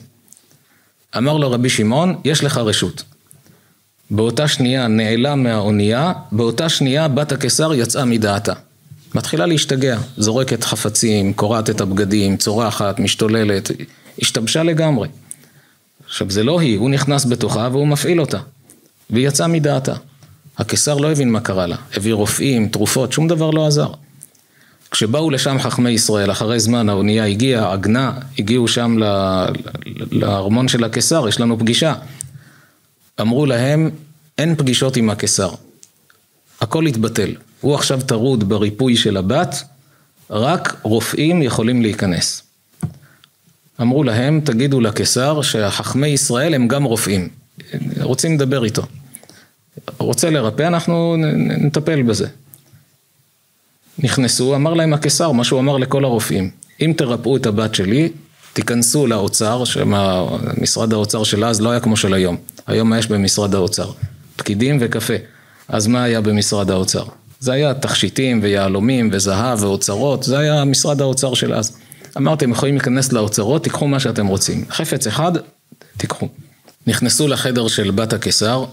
[1.16, 3.02] אמר לו רבי שמעון, יש לך רשות.
[4.10, 8.52] באותה שנייה נעלם מהאונייה, באותה שנייה בת הקיסר יצאה מדעתה.
[9.14, 13.70] מתחילה להשתגע, זורקת חפצים, קורעת את הבגדים, צורחת, משתוללת,
[14.22, 15.08] השתבשה לגמרי.
[16.06, 18.38] עכשיו זה לא היא, הוא נכנס בתוכה והוא מפעיל אותה.
[19.10, 19.94] והיא יצאה מדעתה.
[20.58, 23.92] הקיסר לא הבין מה קרה לה, הביא רופאים, תרופות, שום דבר לא עזר.
[24.90, 28.96] כשבאו לשם חכמי ישראל, אחרי זמן האונייה הגיעה, עגנה, הגיעו שם
[30.10, 31.94] לארמון של הקיסר, יש לנו פגישה.
[33.20, 33.90] אמרו להם,
[34.38, 35.50] אין פגישות עם הקיסר.
[36.60, 37.34] הכל התבטל.
[37.60, 39.62] הוא עכשיו טרוד בריפוי של הבת,
[40.30, 42.42] רק רופאים יכולים להיכנס.
[43.80, 47.28] אמרו להם, תגידו לקיסר שהחכמי ישראל הם גם רופאים.
[48.00, 48.82] רוצים לדבר איתו.
[49.98, 51.16] רוצה לרפא, אנחנו
[51.58, 52.26] נטפל בזה.
[53.98, 58.08] נכנסו, אמר להם הקיסר, מה שהוא אמר לכל הרופאים, אם תרפאו את הבת שלי,
[58.52, 62.36] תיכנסו לאוצר, שמשרד האוצר של אז לא היה כמו של היום.
[62.66, 63.90] היום מה יש במשרד האוצר?
[64.36, 65.14] פקידים וקפה.
[65.68, 67.04] אז מה היה במשרד האוצר?
[67.40, 71.76] זה היה תכשיטים ויהלומים וזהב ואוצרות, זה היה משרד האוצר של אז.
[72.16, 74.64] אמרתם, יכולים להיכנס לאוצרות, תיקחו מה שאתם רוצים.
[74.70, 75.32] חפץ אחד,
[75.96, 76.28] תיקחו.
[76.86, 78.64] נכנסו לחדר של בת הקיסר,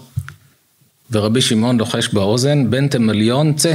[1.10, 3.74] ורבי שמעון לוחש באוזן, בן תמליון, צא.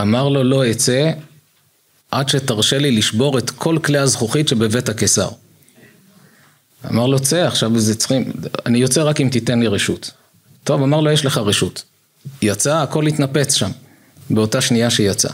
[0.00, 1.10] אמר לו, לא אצא,
[2.10, 5.28] עד שתרשה לי לשבור את כל כלי הזכוכית שבבית הקיסר.
[6.90, 8.32] אמר לו, צא, עכשיו זה צריכים,
[8.66, 10.10] אני יוצא רק אם תיתן לי רשות.
[10.64, 11.82] טוב, אמר לו, יש לך רשות.
[12.42, 13.70] יצא, הכל התנפץ שם,
[14.30, 15.28] באותה שנייה שיצא.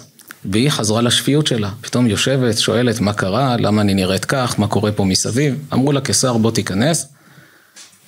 [0.44, 4.92] והיא חזרה לשפיות שלה, פתאום יושבת, שואלת מה קרה, למה אני נראית כך, מה קורה
[4.92, 5.66] פה מסביב.
[5.72, 7.08] אמרו לה, קיסר, בוא תיכנס.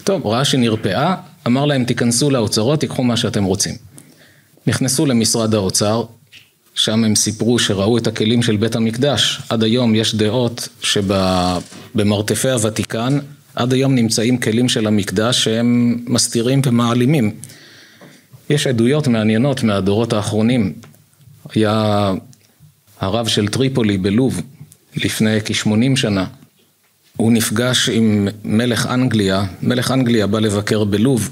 [0.04, 3.76] טוב, ראה שנרפאה, אמר להם, תיכנסו לאוצרות, תיקחו מה שאתם רוצים.
[4.66, 6.04] נכנסו למשרד האוצר,
[6.84, 9.40] שם הם סיפרו שראו את הכלים של בית המקדש.
[9.48, 13.18] עד היום יש דעות שבמרתפי הוותיקן,
[13.54, 17.34] עד היום נמצאים כלים של המקדש שהם מסתירים ומעלימים.
[18.50, 20.72] יש עדויות מעניינות מהדורות האחרונים.
[21.54, 22.12] היה
[23.00, 24.42] הרב של טריפולי בלוב
[24.96, 26.26] לפני כ-80 שנה.
[27.16, 31.30] הוא נפגש עם מלך אנגליה, מלך אנגליה בא לבקר בלוב,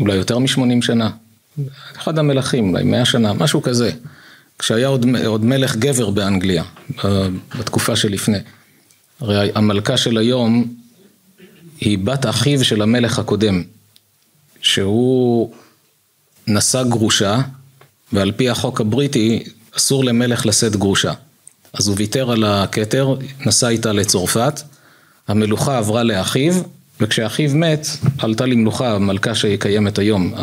[0.00, 1.10] אולי יותר מ-80 שנה.
[1.96, 3.90] אחד המלכים, אולי מאה שנה, משהו כזה,
[4.58, 6.64] כשהיה עוד, עוד מלך גבר באנגליה,
[7.58, 8.38] בתקופה שלפני.
[9.20, 10.74] הרי המלכה של היום
[11.80, 13.62] היא בת אחיו של המלך הקודם,
[14.62, 15.52] שהוא
[16.46, 17.40] נשא גרושה,
[18.12, 19.44] ועל פי החוק הבריטי
[19.76, 21.12] אסור למלך לשאת גרושה.
[21.72, 23.14] אז הוא ויתר על הכתר,
[23.46, 24.62] נסע איתה לצרפת,
[25.28, 26.54] המלוכה עברה לאחיו,
[27.00, 27.86] וכשאחיו מת,
[28.18, 30.34] עלתה למלוכה המלכה שקיימת היום,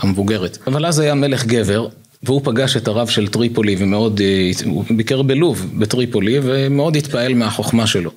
[0.00, 0.58] המבוגרת.
[0.66, 1.88] אבל אז היה מלך גבר,
[2.22, 7.86] והוא פגש את הרב של טריפולי ומאוד, אה, הוא ביקר בלוב, בטריפולי, ומאוד התפעל מהחוכמה
[7.86, 8.10] שלו.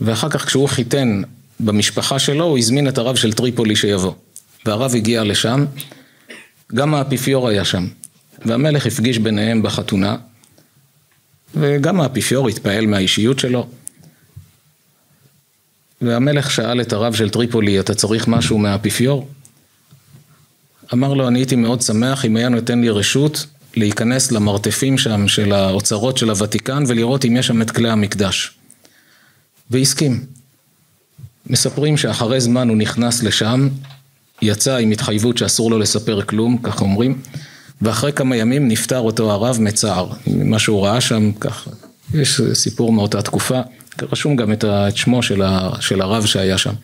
[0.00, 1.22] ואחר כך כשהוא חיתן
[1.60, 4.12] במשפחה שלו, הוא הזמין את הרב של טריפולי שיבוא.
[4.66, 5.64] והרב הגיע לשם,
[6.74, 7.86] גם האפיפיור היה שם.
[8.44, 10.16] והמלך הפגיש ביניהם בחתונה,
[11.54, 13.68] וגם האפיפיור התפעל מהאישיות שלו.
[16.00, 19.28] והמלך שאל את הרב של טריפולי, אתה צריך משהו מהאפיפיור?
[20.92, 25.52] אמר לו, אני הייתי מאוד שמח אם היה נותן לי רשות להיכנס למרתפים שם של
[25.52, 28.50] האוצרות של הוותיקן ולראות אם יש שם את כלי המקדש.
[29.70, 30.24] והסכים.
[31.46, 33.68] מספרים שאחרי זמן הוא נכנס לשם,
[34.42, 37.20] יצא עם התחייבות שאסור לו לספר כלום, כך אומרים,
[37.82, 41.70] ואחרי כמה ימים נפטר אותו הרב מצער, מה שהוא ראה שם, ככה,
[42.14, 43.60] יש סיפור מאותה תקופה,
[44.12, 44.64] רשום גם את
[44.94, 45.42] שמו של,
[45.80, 46.74] של הרב שהיה שם.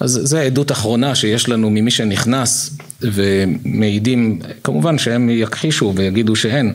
[0.00, 6.72] אז זו עדות אחרונה שיש לנו ממי שנכנס ומעידים, כמובן שהם יכחישו ויגידו שאין.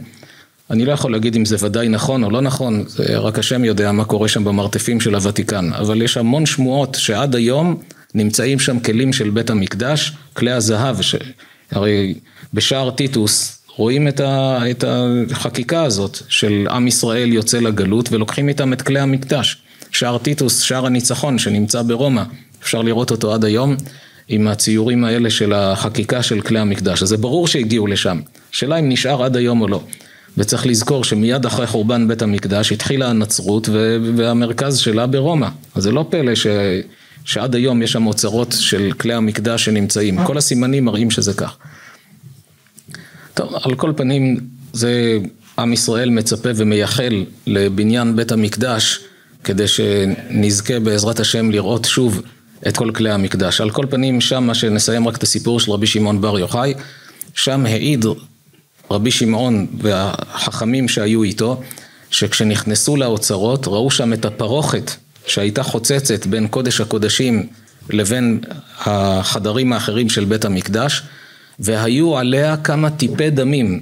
[0.70, 4.06] אני לא יכול להגיד אם זה ודאי נכון או לא נכון, רק השם יודע מה
[4.06, 7.82] קורה שם במרתפים של הוותיקן, אבל יש המון שמועות שעד היום
[8.16, 11.16] נמצאים שם כלים של בית המקדש, כלי הזהב, ש...
[11.72, 12.14] הרי
[12.54, 14.60] בשער טיטוס רואים את, ה...
[14.72, 14.84] את
[15.32, 19.58] החקיקה הזאת של עם ישראל יוצא לגלות ולוקחים איתם את כלי המקדש.
[19.92, 22.24] שער טיטוס, שער הניצחון שנמצא ברומא,
[22.64, 23.76] אפשר לראות אותו עד היום
[24.28, 28.20] עם הציורים האלה של החקיקה של כלי המקדש, אז זה ברור שהגיעו לשם,
[28.52, 29.84] שאלה אם נשאר עד היום או לא.
[30.38, 33.70] וצריך לזכור שמיד אחרי חורבן בית המקדש התחילה הנצרות
[34.16, 35.48] והמרכז שלה ברומא.
[35.76, 36.48] אז זה לא פלא ש...
[37.26, 40.24] שעד היום יש שם אוצרות של כלי המקדש שנמצאים.
[40.24, 41.58] כל הסימנים מראים שזה כך.
[43.34, 44.38] טוב, על כל פנים,
[44.74, 45.18] זה
[45.60, 49.00] עם ישראל מצפה ומייחל לבניין בית המקדש
[49.44, 52.22] כדי שנזכה בעזרת השם לראות שוב
[52.68, 53.62] את כל כלי המקדש.
[53.62, 56.74] על כל פנים, שם מה שנסיים רק את הסיפור של רבי שמעון בר יוחאי,
[57.34, 58.06] שם העיד
[58.92, 61.62] רבי שמעון והחכמים שהיו איתו,
[62.12, 64.92] שכשנכנסו לאוצרות ראו שם את הפרוכת
[65.26, 67.48] שהייתה חוצצת בין קודש הקודשים
[67.90, 68.40] לבין
[68.80, 71.04] החדרים האחרים של בית המקדש,
[71.60, 73.82] והיו עליה כמה טיפי דמים.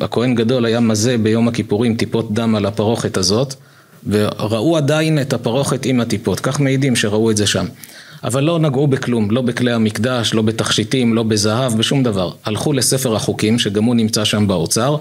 [0.00, 3.54] הכהן גדול היה מזה ביום הכיפורים טיפות דם על הפרוכת הזאת,
[4.06, 7.66] וראו עדיין את הפרוכת עם הטיפות, כך מעידים שראו את זה שם.
[8.24, 12.32] אבל לא נגעו בכלום, לא בכלי המקדש, לא בתכשיטים, לא בזהב, בשום דבר.
[12.44, 14.96] הלכו לספר החוקים, שגם הוא נמצא שם באוצר,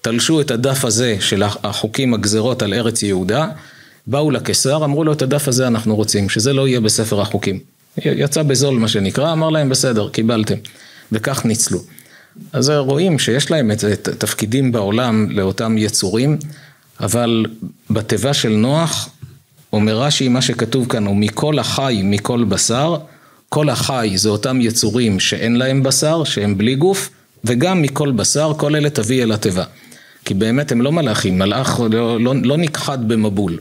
[0.00, 3.48] תלשו את הדף הזה של החוקים הגזרות על ארץ יהודה,
[4.06, 7.58] באו לקיסר, אמרו לו את הדף הזה אנחנו רוצים, שזה לא יהיה בספר החוקים.
[8.04, 10.54] יצא בזול מה שנקרא, אמר להם בסדר, קיבלתם.
[11.12, 11.78] וכך ניצלו.
[12.52, 16.38] אז רואים שיש להם את, את תפקידים בעולם לאותם יצורים,
[17.00, 17.44] אבל
[17.90, 19.08] בתיבה של נוח
[19.72, 22.96] אומר רש"י מה שכתוב כאן הוא מכל החי מכל בשר,
[23.48, 27.10] כל החי זה אותם יצורים שאין להם בשר, שהם בלי גוף,
[27.44, 29.64] וגם מכל בשר כל אלה תביא אל התיבה.
[30.24, 33.58] כי באמת הם לא מלאכים, מלאך לא, לא, לא נכחד במבול.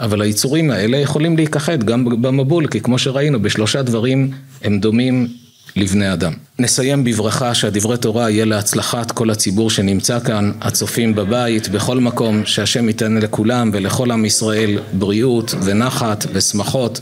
[0.00, 4.30] אבל היצורים האלה יכולים להיכחד גם במבול, כי כמו שראינו, בשלושה דברים
[4.64, 5.28] הם דומים
[5.76, 6.32] לבני אדם.
[6.58, 12.88] נסיים בברכה שהדברי תורה יהיה להצלחת כל הציבור שנמצא כאן, הצופים בבית, בכל מקום, שהשם
[12.88, 17.00] ייתן לכולם ולכל עם ישראל בריאות ונחת ושמחות,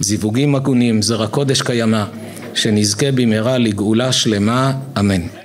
[0.00, 2.04] זיווגים הגונים, זרע קודש קיימא,
[2.54, 5.39] שנזכה במהרה לגאולה שלמה, אמן.